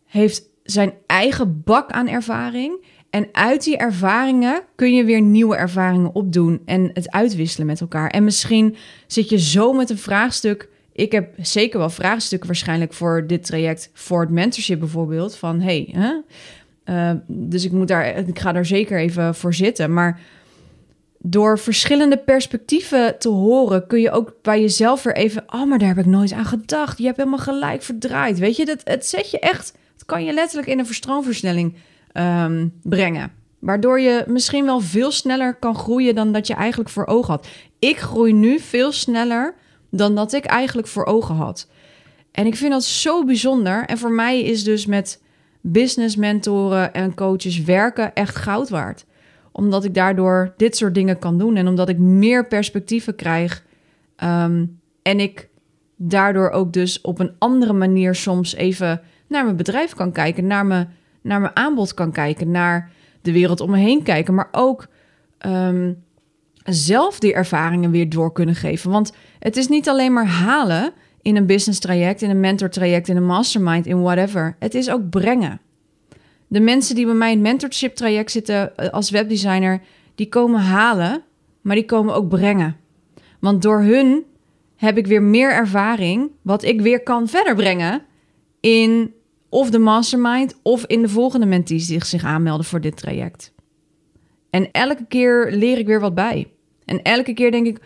heeft 0.06 0.48
zijn 0.62 0.92
eigen 1.06 1.62
bak 1.62 1.90
aan 1.90 2.08
ervaring. 2.08 2.84
En 3.10 3.28
uit 3.32 3.64
die 3.64 3.76
ervaringen 3.76 4.62
kun 4.74 4.94
je 4.94 5.04
weer 5.04 5.20
nieuwe 5.20 5.56
ervaringen 5.56 6.14
opdoen 6.14 6.62
en 6.64 6.90
het 6.92 7.10
uitwisselen 7.10 7.66
met 7.66 7.80
elkaar. 7.80 8.10
En 8.10 8.24
misschien 8.24 8.76
zit 9.06 9.28
je 9.28 9.38
zo 9.38 9.72
met 9.72 9.90
een 9.90 9.98
vraagstuk. 9.98 10.68
Ik 10.92 11.12
heb 11.12 11.34
zeker 11.38 11.78
wel 11.78 11.90
vraagstukken 11.90 12.48
waarschijnlijk 12.48 12.92
voor 12.92 13.26
dit 13.26 13.44
traject, 13.44 13.90
voor 13.92 14.20
het 14.20 14.30
mentorship 14.30 14.78
bijvoorbeeld. 14.78 15.36
Van 15.36 15.60
hey? 15.60 15.94
Uh, 16.84 17.10
dus 17.26 17.64
ik, 17.64 17.72
moet 17.72 17.88
daar, 17.88 18.16
ik 18.28 18.38
ga 18.38 18.52
daar 18.52 18.66
zeker 18.66 18.98
even 18.98 19.34
voor 19.34 19.54
zitten. 19.54 19.92
Maar 19.92 20.20
door 21.26 21.58
verschillende 21.58 22.16
perspectieven 22.16 23.18
te 23.18 23.28
horen, 23.28 23.87
kun 23.87 24.00
je 24.00 24.10
ook 24.10 24.34
bij 24.42 24.60
jezelf 24.60 25.02
weer 25.02 25.16
even. 25.16 25.44
Oh, 25.46 25.64
maar 25.64 25.78
daar 25.78 25.88
heb 25.88 25.98
ik 25.98 26.06
nooit 26.06 26.32
aan 26.32 26.44
gedacht. 26.44 26.98
Je 26.98 27.04
hebt 27.04 27.16
helemaal 27.16 27.38
gelijk 27.38 27.82
verdraaid. 27.82 28.38
Weet 28.38 28.56
je, 28.56 28.64
dat, 28.64 28.80
het 28.84 29.06
zet 29.06 29.30
je 29.30 29.38
echt. 29.38 29.74
Het 29.92 30.04
kan 30.04 30.24
je 30.24 30.32
letterlijk 30.32 30.68
in 30.68 30.78
een 30.78 30.87
verstroomversnelling 30.87 31.74
um, 32.12 32.72
brengen. 32.82 33.32
Waardoor 33.58 34.00
je 34.00 34.24
misschien 34.26 34.64
wel 34.64 34.80
veel 34.80 35.10
sneller 35.10 35.54
kan 35.54 35.74
groeien 35.74 36.14
dan 36.14 36.32
dat 36.32 36.46
je 36.46 36.54
eigenlijk 36.54 36.90
voor 36.90 37.06
ogen 37.06 37.34
had. 37.34 37.46
Ik 37.78 37.98
groei 37.98 38.32
nu 38.32 38.58
veel 38.58 38.92
sneller 38.92 39.54
dan 39.90 40.14
dat 40.14 40.32
ik 40.32 40.44
eigenlijk 40.44 40.88
voor 40.88 41.04
ogen 41.04 41.34
had. 41.34 41.68
En 42.32 42.46
ik 42.46 42.56
vind 42.56 42.72
dat 42.72 42.84
zo 42.84 43.24
bijzonder. 43.24 43.84
En 43.84 43.98
voor 43.98 44.12
mij 44.12 44.42
is 44.42 44.64
dus 44.64 44.87
met 44.87 45.22
business 45.60 46.16
mentoren 46.16 46.94
en 46.94 47.14
coaches 47.14 47.62
werken 47.62 48.14
echt 48.14 48.37
goud 48.37 48.68
waard. 48.68 49.04
Omdat 49.56 49.84
ik 49.84 49.94
daardoor 49.94 50.54
dit 50.56 50.76
soort 50.76 50.94
dingen 50.94 51.18
kan 51.18 51.38
doen 51.38 51.56
en 51.56 51.68
omdat 51.68 51.88
ik 51.88 51.98
meer 51.98 52.46
perspectieven 52.46 53.14
krijg. 53.14 53.64
Um, 54.24 54.80
en 55.02 55.20
ik 55.20 55.48
daardoor 55.96 56.50
ook 56.50 56.72
dus 56.72 57.00
op 57.00 57.18
een 57.18 57.32
andere 57.38 57.72
manier 57.72 58.14
soms 58.14 58.54
even 58.54 59.00
naar 59.28 59.44
mijn 59.44 59.56
bedrijf 59.56 59.94
kan 59.94 60.12
kijken, 60.12 60.46
naar 60.46 60.66
mijn, 60.66 60.88
naar 61.22 61.40
mijn 61.40 61.56
aanbod 61.56 61.94
kan 61.94 62.12
kijken, 62.12 62.50
naar 62.50 62.90
de 63.22 63.32
wereld 63.32 63.60
om 63.60 63.70
me 63.70 63.78
heen 63.78 64.02
kijken, 64.02 64.34
maar 64.34 64.48
ook 64.52 64.86
um, 65.46 66.02
zelf 66.64 67.18
die 67.18 67.34
ervaringen 67.34 67.90
weer 67.90 68.08
door 68.08 68.32
kunnen 68.32 68.54
geven. 68.54 68.90
Want 68.90 69.12
het 69.38 69.56
is 69.56 69.68
niet 69.68 69.88
alleen 69.88 70.12
maar 70.12 70.26
halen 70.26 70.92
in 71.22 71.36
een 71.36 71.46
business 71.46 71.80
traject, 71.80 72.22
in 72.22 72.30
een 72.30 72.40
mentor 72.40 72.68
traject, 72.68 73.08
in 73.08 73.16
een 73.16 73.26
mastermind, 73.26 73.86
in 73.86 74.02
whatever. 74.02 74.56
Het 74.58 74.74
is 74.74 74.90
ook 74.90 75.10
brengen. 75.10 75.60
De 76.54 76.60
mensen 76.60 76.94
die 76.94 77.04
bij 77.04 77.14
mij 77.14 77.30
in 77.30 77.38
het 77.38 77.46
mentorship 77.46 77.94
traject 77.94 78.30
zitten 78.30 78.76
eh, 78.76 78.88
als 78.88 79.10
webdesigner, 79.10 79.82
die 80.14 80.28
komen 80.28 80.60
halen, 80.60 81.22
maar 81.60 81.74
die 81.74 81.84
komen 81.84 82.14
ook 82.14 82.28
brengen. 82.28 82.76
Want 83.40 83.62
door 83.62 83.80
hun 83.80 84.24
heb 84.76 84.98
ik 84.98 85.06
weer 85.06 85.22
meer 85.22 85.52
ervaring, 85.52 86.30
wat 86.42 86.62
ik 86.62 86.80
weer 86.80 87.02
kan 87.02 87.28
verder 87.28 87.54
brengen 87.54 88.02
in 88.60 89.14
of 89.48 89.70
de 89.70 89.78
mastermind 89.78 90.58
of 90.62 90.86
in 90.86 91.02
de 91.02 91.08
volgende 91.08 91.46
mentees 91.46 91.86
die 91.86 92.04
zich 92.04 92.24
aanmelden 92.24 92.66
voor 92.66 92.80
dit 92.80 92.96
traject. 92.96 93.52
En 94.50 94.70
elke 94.70 95.04
keer 95.08 95.50
leer 95.50 95.78
ik 95.78 95.86
weer 95.86 96.00
wat 96.00 96.14
bij. 96.14 96.52
En 96.84 97.02
elke 97.02 97.34
keer 97.34 97.50
denk 97.50 97.66
ik, 97.66 97.78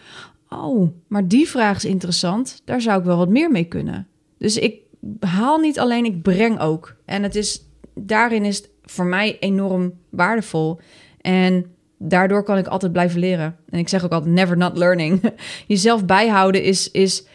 oh, 0.49 0.91
maar 1.07 1.29
die 1.29 1.49
vraag 1.49 1.77
is 1.77 1.85
interessant. 1.85 2.63
Daar 2.65 2.81
zou 2.81 2.99
ik 2.99 3.05
wel 3.05 3.17
wat 3.17 3.29
meer 3.29 3.51
mee 3.51 3.65
kunnen. 3.65 4.09
Dus 4.39 4.57
ik 4.57 4.81
haal 5.21 5.59
niet 5.59 5.79
alleen, 5.79 6.05
ik 6.05 6.23
breng 6.23 6.61
ook. 6.61 6.97
En 7.05 7.23
het 7.23 7.35
is, 7.35 7.68
daarin 8.07 8.45
is 8.45 8.57
het 8.57 8.71
voor 8.85 9.07
mij 9.07 9.37
enorm 9.41 9.93
waardevol. 10.11 10.81
En 11.21 11.67
daardoor 11.99 12.43
kan 12.43 12.59
ik 12.59 12.67
altijd 12.67 12.93
blijven 12.93 13.21
leren. 13.21 13.57
En 13.69 13.79
ik 13.79 13.89
zeg 13.89 14.05
ook 14.05 14.13
altijd, 14.13 14.35
never 14.35 14.57
not 14.57 14.77
learning. 14.77 15.21
Jezelf 15.67 16.05
bijhouden 16.05 16.63
is, 16.63 16.91
is 16.91 17.27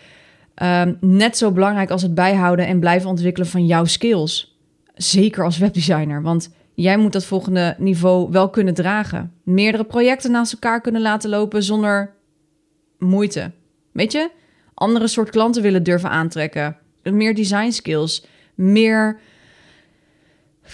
um, 0.61 0.97
net 0.99 1.37
zo 1.37 1.51
belangrijk 1.51 1.89
als 1.89 2.01
het 2.01 2.13
bijhouden 2.13 2.67
en 2.67 2.79
blijven 2.79 3.09
ontwikkelen 3.09 3.47
van 3.47 3.65
jouw 3.65 3.85
skills. 3.85 4.57
Zeker 4.95 5.43
als 5.43 5.57
webdesigner, 5.57 6.21
want 6.21 6.49
jij 6.73 6.97
moet 6.97 7.13
dat 7.13 7.25
volgende 7.25 7.75
niveau 7.77 8.31
wel 8.31 8.49
kunnen 8.49 8.73
dragen. 8.73 9.33
Meerdere 9.43 9.83
projecten 9.83 10.31
naast 10.31 10.53
elkaar 10.53 10.81
kunnen 10.81 11.01
laten 11.01 11.29
lopen 11.29 11.63
zonder 11.63 12.13
moeite. 12.97 13.51
Weet 13.91 14.11
je? 14.11 14.29
Andere 14.73 15.07
soort 15.07 15.29
klanten 15.29 15.61
willen 15.61 15.83
durven 15.83 16.09
aantrekken. 16.09 16.77
Meer 17.03 17.35
design 17.35 17.71
skills. 17.71 18.25
Meer 18.55 19.19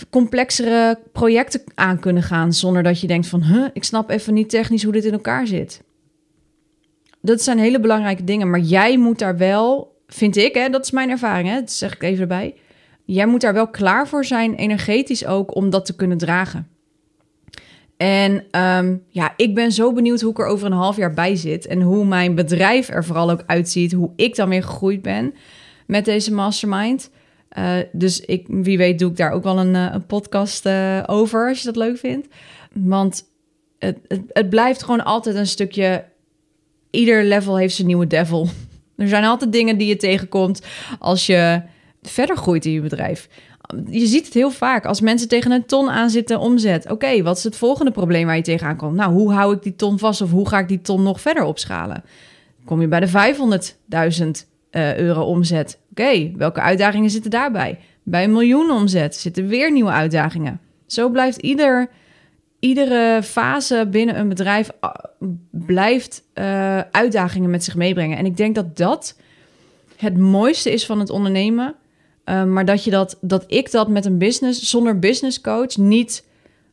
complexere 0.10 1.00
projecten 1.12 1.62
aan 1.76 2.00
kunnen 2.00 2.24
gaan 2.24 2.54
zonder 2.54 2.84
dat 2.84 3.02
je 3.02 3.08
denkt 3.08 3.28
van, 3.28 3.44
huh, 3.44 3.68
ik 3.74 3.84
snap 3.84 4.10
even 4.10 4.34
niet 4.34 4.50
technisch 4.50 4.84
hoe 4.84 4.94
dit 4.94 5.06
in 5.06 5.14
elkaar 5.14 5.48
zit. 5.48 5.82
Dat 7.22 7.42
zijn 7.42 7.60
hele 7.60 7.80
belangrijke 7.80 8.24
dingen, 8.24 8.50
maar 8.50 8.60
jij 8.60 8.98
moet 8.98 9.20
daar 9.20 9.38
wel, 9.38 9.96
vind 10.08 10.38
ik, 10.38 10.54
hè, 10.54 10.70
dat 10.70 10.84
is 10.84 10.92
mijn 10.92 11.10
ervaring, 11.10 11.50
hè, 11.50 11.60
dat 11.60 11.72
zeg 11.72 11.94
ik 11.94 12.04
even 12.04 12.22
erbij. 12.22 12.56
Jij 13.06 13.28
moet 13.28 13.42
daar 13.42 13.54
wel 13.54 13.68
klaar 13.68 14.08
voor 14.08 14.26
zijn, 14.26 14.56
energetisch 14.56 15.26
ook, 15.26 15.56
om 15.56 15.70
dat 15.70 15.86
te 15.86 15.96
kunnen 15.96 16.18
dragen. 16.18 16.68
En 18.00 18.62
um, 18.62 19.04
ja, 19.10 19.34
ik 19.36 19.56
ben 19.56 19.72
zo 19.72 19.94
benieuwd 19.94 20.22
hoe 20.22 20.32
ik 20.32 20.40
er 20.40 20.46
over 20.46 20.66
een 20.66 20.72
half 20.72 20.96
jaar 20.96 21.14
bij 21.14 21.36
zit. 21.36 21.68
En 21.68 21.82
hoe 21.82 22.06
mijn 22.06 22.36
bedrijf 22.36 22.90
er 22.90 23.06
vooral 23.06 23.32
ook 23.32 23.44
uitziet. 23.46 23.92
Hoe 23.92 24.12
ik 24.16 24.36
dan 24.36 24.50
weer 24.50 24.64
gegroeid 24.64 25.02
ben 25.02 25.34
met 25.88 26.06
deze 26.06 26.34
mastermind. 26.34 27.12
Uh, 27.58 27.78
dus 27.92 28.20
ik, 28.20 28.46
wie 28.48 28.78
weet 28.78 29.00
doe 29.00 29.10
ik 29.12 29.18
daar 29.18 29.32
ook 29.32 29.44
wel 29.44 29.60
een, 29.60 29.74
uh, 29.74 29.90
een 29.92 30.06
podcast 30.06 30.66
uh, 30.66 31.04
over, 31.06 31.48
als 31.48 31.60
je 31.60 31.66
dat 31.66 31.76
leuk 31.76 31.98
vindt. 31.98 32.28
Want 32.74 33.24
het, 33.80 33.98
het, 34.08 34.22
het, 34.30 34.50
blijft 34.50 34.84
gewoon 34.84 35.04
altijd 35.04 35.36
een 35.36 35.48
stukje... 35.48 36.06
Ieder 36.90 37.24
level 37.24 37.58
heeft 37.58 37.76
zijn 37.76 37.88
nieuwe 37.88 38.08
devil. 38.08 38.48
Er 38.96 39.08
zijn 39.08 39.24
altijd 39.24 39.52
dingen 39.52 39.78
die 39.78 39.88
je 39.88 39.96
tegenkomt 39.96 40.66
als 41.00 41.26
je 41.26 41.62
verder 42.02 42.38
groeit 42.38 42.66
in 42.66 42.72
je 42.72 42.82
bedrijf 42.82 43.28
je 43.90 44.06
ziet 44.06 44.26
het 44.26 44.34
heel 44.34 44.52
vaak 44.52 44.86
als 44.86 45.02
mensen 45.02 45.28
tegen 45.28 45.52
een 45.52 45.66
ton 45.66 45.90
aan 45.90 46.10
zitten 46.10 46.40
omzet. 46.40 46.92
Oké, 46.92 47.22
wat 47.22 47.38
is 47.38 47.44
het 47.44 47.56
volgende 47.56 47.92
probleem 47.92 48.26
waar 48.26 48.36
je 48.36 48.42
tegenaan 48.42 48.76
komt? 48.76 48.96
Nou, 48.96 49.14
hoe 49.14 49.34
hou 49.34 49.56
ik 49.56 49.64
die 49.64 49.76
ton 49.76 50.00
vast 50.00 50.22
of 50.22 50.32
hoe 50.32 50.48
ga 50.48 50.60
ik 50.60 50.68
die 50.68 50.82
ton 50.82 51.04
nog 51.04 51.22
verder 51.22 51.44
opschalen? 51.44 52.04
Kom 52.66 52.82
je 52.82 52.88
bij 52.88 53.00
de 53.00 53.36
500.000 54.44 54.49
uh, 54.72 54.98
euro 54.98 55.24
omzet? 55.24 55.80
Oké, 55.92 56.32
welke 56.36 56.62
uitdagingen 56.62 57.10
zitten 57.10 57.32
daarbij? 57.32 57.80
Bij 58.04 58.24
een 58.24 58.32
miljoen 58.32 58.72
omzet 58.72 59.16
zitten 59.16 59.48
weer 59.48 59.72
nieuwe 59.72 59.92
uitdagingen. 59.92 60.60
Zo 60.86 61.10
blijft 61.10 61.38
ieder, 61.38 61.90
iedere 62.60 63.24
fase 63.24 63.88
binnen 63.92 64.20
een 64.20 64.30
bedrijf 64.30 64.70
blijft 65.52 66.24
uh, 66.34 66.80
uitdagingen 66.80 67.50
met 67.50 67.64
zich 67.64 67.76
meebrengen. 67.76 68.18
En 68.18 68.26
ik 68.26 68.38
denk 68.38 68.56
dat 68.56 68.78
dat 68.78 69.16
het 69.98 70.18
mooiste 70.18 70.72
is 70.72 70.86
van 70.86 71.00
het 71.00 71.10
ondernemen 71.10 71.76
Ehm, 72.30 72.54
maar 72.54 72.66
dat, 72.66 72.84
je 72.84 72.92
dat, 72.92 73.18
dat 73.22 73.44
ik 73.48 73.72
dat 73.72 73.88
met 73.88 74.06
een 74.06 74.18
business, 74.18 74.70
zonder 74.70 75.00
business 75.00 75.42
coach, 75.42 75.78
niet 75.78 76.26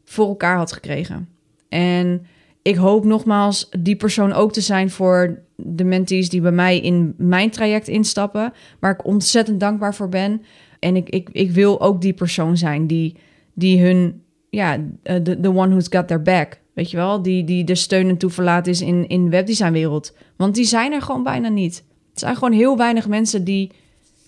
voor 0.05 0.27
elkaar 0.27 0.57
had 0.57 0.73
gekregen. 0.73 1.29
En 1.69 2.27
ik 2.63 2.77
hoop 2.77 3.05
nogmaals 3.05 3.69
die 3.79 3.97
persoon 3.97 4.33
ook 4.33 4.53
te 4.53 4.61
zijn 4.61 4.91
voor 4.91 5.39
de 5.57 5.85
mentees 5.85 6.29
die 6.29 6.41
bij 6.41 6.53
mij 6.53 6.81
in 6.81 7.15
mijn 7.17 7.51
traject 7.51 7.89
instappen, 7.89 8.53
waar 8.81 8.93
ik 8.93 9.07
ontzettend 9.07 9.61
dankbaar 9.61 9.95
voor 9.95 10.09
ben. 10.09 10.43
En 10.79 10.97
ik, 10.97 11.09
ik, 11.09 11.29
ik 11.33 11.51
wil 11.51 11.81
ook 11.81 12.01
die 12.01 12.13
persoon 12.13 12.57
zijn 12.57 12.87
die, 12.87 13.17
die 13.55 13.83
hun, 13.83 14.23
ja, 14.51 14.79
de 15.03 15.39
uh, 15.43 15.57
one 15.57 15.69
who's 15.69 15.87
got 15.91 16.09
their 16.09 16.23
back. 16.23 16.61
Weet 16.75 16.91
je 16.91 16.97
wel, 16.97 17.23
die, 17.23 17.45
die 17.45 17.65
de 17.65 17.75
steun 17.75 18.09
en 18.09 18.17
toeverlaat 18.17 18.67
is 18.67 18.81
in, 18.81 19.09
in 19.09 19.25
de 19.25 19.31
webdesignwereld. 19.31 20.17
Want 20.37 20.55
die 20.55 20.65
zijn 20.65 20.93
er 20.93 21.03
gewoon 21.03 21.23
bijna 21.23 21.49
niet. 21.49 21.85
Het 22.11 22.21
zijn 22.21 22.35
gewoon 22.35 22.53
heel 22.53 22.77
weinig 22.77 23.09
mensen 23.09 23.45
die, 23.45 23.71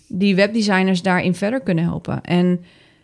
die 0.08 0.34
webdesigners 0.34 1.02
daarin 1.02 1.34
verder 1.34 1.60
kunnen 1.60 1.84
helpen. 1.84 2.22
En 2.22 2.60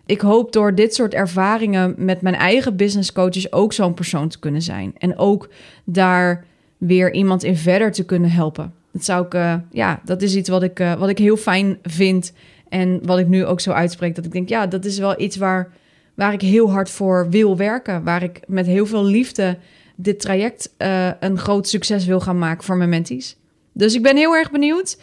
ik 0.06 0.20
hoop 0.20 0.52
door 0.52 0.74
dit 0.74 0.94
soort 0.94 1.14
ervaringen 1.14 1.94
met 1.98 2.20
mijn 2.20 2.34
eigen 2.34 2.76
business 2.76 3.12
coaches 3.12 3.52
ook 3.52 3.72
zo'n 3.72 3.94
persoon 3.94 4.28
te 4.28 4.38
kunnen 4.38 4.62
zijn. 4.62 4.92
En 4.98 5.18
ook 5.18 5.48
daar 5.84 6.44
weer 6.86 7.12
iemand 7.12 7.42
in 7.42 7.56
verder 7.56 7.92
te 7.92 8.04
kunnen 8.04 8.30
helpen. 8.30 8.72
Dat 8.92 9.04
zou 9.04 9.26
ik, 9.26 9.34
uh, 9.34 9.54
ja, 9.70 10.00
dat 10.04 10.22
is 10.22 10.34
iets 10.34 10.48
wat 10.48 10.62
ik, 10.62 10.80
uh, 10.80 10.94
wat 10.94 11.08
ik 11.08 11.18
heel 11.18 11.36
fijn 11.36 11.78
vind. 11.82 12.32
En 12.68 13.00
wat 13.06 13.18
ik 13.18 13.26
nu 13.26 13.44
ook 13.44 13.60
zo 13.60 13.70
uitspreek. 13.70 14.14
Dat 14.14 14.24
ik 14.24 14.32
denk, 14.32 14.48
ja, 14.48 14.66
dat 14.66 14.84
is 14.84 14.98
wel 14.98 15.20
iets 15.20 15.36
waar, 15.36 15.72
waar 16.14 16.32
ik 16.32 16.40
heel 16.40 16.70
hard 16.70 16.90
voor 16.90 17.30
wil 17.30 17.56
werken. 17.56 18.04
Waar 18.04 18.22
ik 18.22 18.40
met 18.46 18.66
heel 18.66 18.86
veel 18.86 19.04
liefde 19.04 19.56
dit 19.96 20.20
traject 20.20 20.70
uh, 20.78 21.10
een 21.20 21.38
groot 21.38 21.68
succes 21.68 22.06
wil 22.06 22.20
gaan 22.20 22.38
maken 22.38 22.64
voor 22.64 22.76
mijn 22.76 22.88
mentees. 22.88 23.36
Dus 23.72 23.94
ik 23.94 24.02
ben 24.02 24.16
heel 24.16 24.34
erg 24.34 24.50
benieuwd 24.50 24.98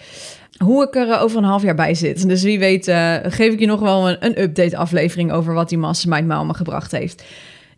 hoe 0.58 0.84
ik 0.84 0.96
er 0.96 1.20
over 1.20 1.38
een 1.38 1.44
half 1.44 1.62
jaar 1.62 1.76
bij 1.76 1.94
zit. 1.94 2.28
Dus 2.28 2.44
wie 2.44 2.60
weet 2.60 2.86
geef 3.24 3.54
ik 3.54 3.60
je 3.60 3.66
nog 3.66 3.80
wel 3.80 4.10
een, 4.10 4.26
een 4.26 4.42
update 4.42 4.78
aflevering 4.78 5.32
over 5.32 5.54
wat 5.54 5.70
die 5.70 5.78
Mastermind 5.78 6.28
me 6.28 6.34
allemaal 6.34 6.54
gebracht 6.54 6.92
heeft. 6.92 7.24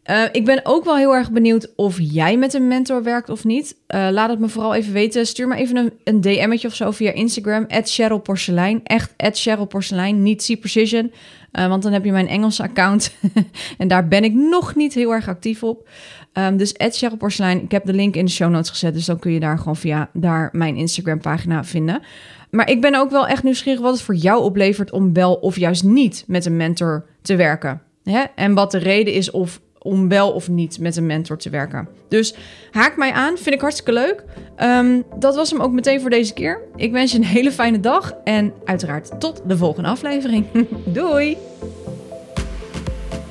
Uh, 0.09 0.23
ik 0.31 0.45
ben 0.45 0.59
ook 0.63 0.83
wel 0.83 0.97
heel 0.97 1.15
erg 1.15 1.31
benieuwd 1.31 1.75
of 1.75 1.97
jij 1.99 2.37
met 2.37 2.53
een 2.53 2.67
mentor 2.67 3.03
werkt 3.03 3.29
of 3.29 3.43
niet. 3.43 3.75
Uh, 3.87 4.07
laat 4.11 4.29
het 4.29 4.39
me 4.39 4.47
vooral 4.47 4.73
even 4.73 4.93
weten. 4.93 5.27
Stuur 5.27 5.47
me 5.47 5.55
even 5.55 5.77
een, 5.77 5.93
een 6.03 6.21
DM'tje 6.21 6.67
of 6.67 6.75
zo 6.75 6.91
via 6.91 7.11
Instagram. 7.11 7.65
Cheryl 7.67 8.19
Porcelein. 8.19 8.81
Echt 8.83 9.39
Cheryl 9.39 9.65
Porcelein, 9.65 10.23
niet 10.23 10.45
C-Precision. 10.45 11.11
Uh, 11.51 11.67
want 11.67 11.83
dan 11.83 11.91
heb 11.91 12.05
je 12.05 12.11
mijn 12.11 12.27
Engelse 12.27 12.63
account. 12.63 13.15
en 13.77 13.87
daar 13.87 14.07
ben 14.07 14.23
ik 14.23 14.33
nog 14.33 14.75
niet 14.75 14.93
heel 14.93 15.11
erg 15.11 15.27
actief 15.27 15.63
op. 15.63 15.89
Um, 16.33 16.57
dus 16.57 16.73
Cheryl 16.77 17.17
Porcelein. 17.17 17.63
Ik 17.63 17.71
heb 17.71 17.85
de 17.85 17.93
link 17.93 18.15
in 18.15 18.25
de 18.25 18.31
show 18.31 18.51
notes 18.51 18.69
gezet. 18.69 18.93
Dus 18.93 19.05
dan 19.05 19.19
kun 19.19 19.31
je 19.31 19.39
daar 19.39 19.57
gewoon 19.57 19.75
via 19.75 20.09
daar 20.13 20.49
mijn 20.51 20.75
Instagram 20.75 21.21
pagina 21.21 21.63
vinden. 21.63 22.01
Maar 22.49 22.69
ik 22.69 22.81
ben 22.81 22.95
ook 22.95 23.11
wel 23.11 23.27
echt 23.27 23.43
nieuwsgierig 23.43 23.81
wat 23.81 23.93
het 23.93 24.01
voor 24.01 24.15
jou 24.15 24.43
oplevert 24.43 24.91
om 24.91 25.13
wel 25.13 25.33
of 25.33 25.57
juist 25.57 25.83
niet 25.83 26.23
met 26.27 26.45
een 26.45 26.57
mentor 26.57 27.05
te 27.21 27.35
werken. 27.35 27.81
Hè? 28.03 28.23
En 28.35 28.53
wat 28.53 28.71
de 28.71 28.77
reden 28.77 29.13
is 29.13 29.31
of 29.31 29.61
om 29.83 30.09
wel 30.09 30.31
of 30.31 30.49
niet 30.49 30.79
met 30.79 30.95
een 30.95 31.05
mentor 31.05 31.37
te 31.37 31.49
werken. 31.49 31.87
Dus 32.07 32.35
haak 32.71 32.97
mij 32.97 33.11
aan, 33.11 33.37
vind 33.37 33.55
ik 33.55 33.61
hartstikke 33.61 33.93
leuk. 33.93 34.23
Um, 34.61 35.03
dat 35.19 35.35
was 35.35 35.51
hem 35.51 35.61
ook 35.61 35.71
meteen 35.71 36.01
voor 36.01 36.09
deze 36.09 36.33
keer. 36.33 36.61
Ik 36.75 36.91
wens 36.91 37.11
je 37.11 37.17
een 37.17 37.23
hele 37.23 37.51
fijne 37.51 37.79
dag 37.79 38.13
en 38.23 38.53
uiteraard 38.63 39.19
tot 39.19 39.41
de 39.45 39.57
volgende 39.57 39.89
aflevering. 39.89 40.45
Doei! 40.85 41.37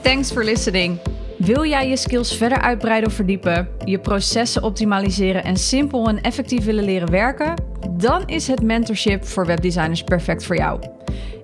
Thanks 0.00 0.32
for 0.32 0.44
listening. 0.44 0.98
Wil 1.38 1.64
jij 1.64 1.88
je 1.88 1.96
skills 1.96 2.36
verder 2.36 2.60
uitbreiden 2.60 3.08
of 3.08 3.14
verdiepen, 3.14 3.68
je 3.84 3.98
processen 3.98 4.62
optimaliseren 4.62 5.44
en 5.44 5.56
simpel 5.56 6.08
en 6.08 6.20
effectief 6.20 6.64
willen 6.64 6.84
leren 6.84 7.10
werken? 7.10 7.54
Dan 7.90 8.22
is 8.26 8.46
het 8.46 8.62
mentorship 8.62 9.24
voor 9.24 9.46
webdesigners 9.46 10.02
perfect 10.02 10.44
voor 10.44 10.56
jou. 10.56 10.80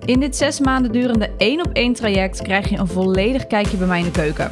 In 0.05 0.19
dit 0.19 0.35
zes 0.35 0.59
maanden 0.59 0.91
durende 0.91 1.29
één 1.37 1.65
op 1.65 1.73
één 1.73 1.93
traject 1.93 2.41
krijg 2.41 2.69
je 2.69 2.77
een 2.77 2.87
volledig 2.87 3.47
kijkje 3.47 3.77
bij 3.77 3.87
mij 3.87 3.99
in 3.99 4.05
de 4.05 4.11
keuken. 4.11 4.51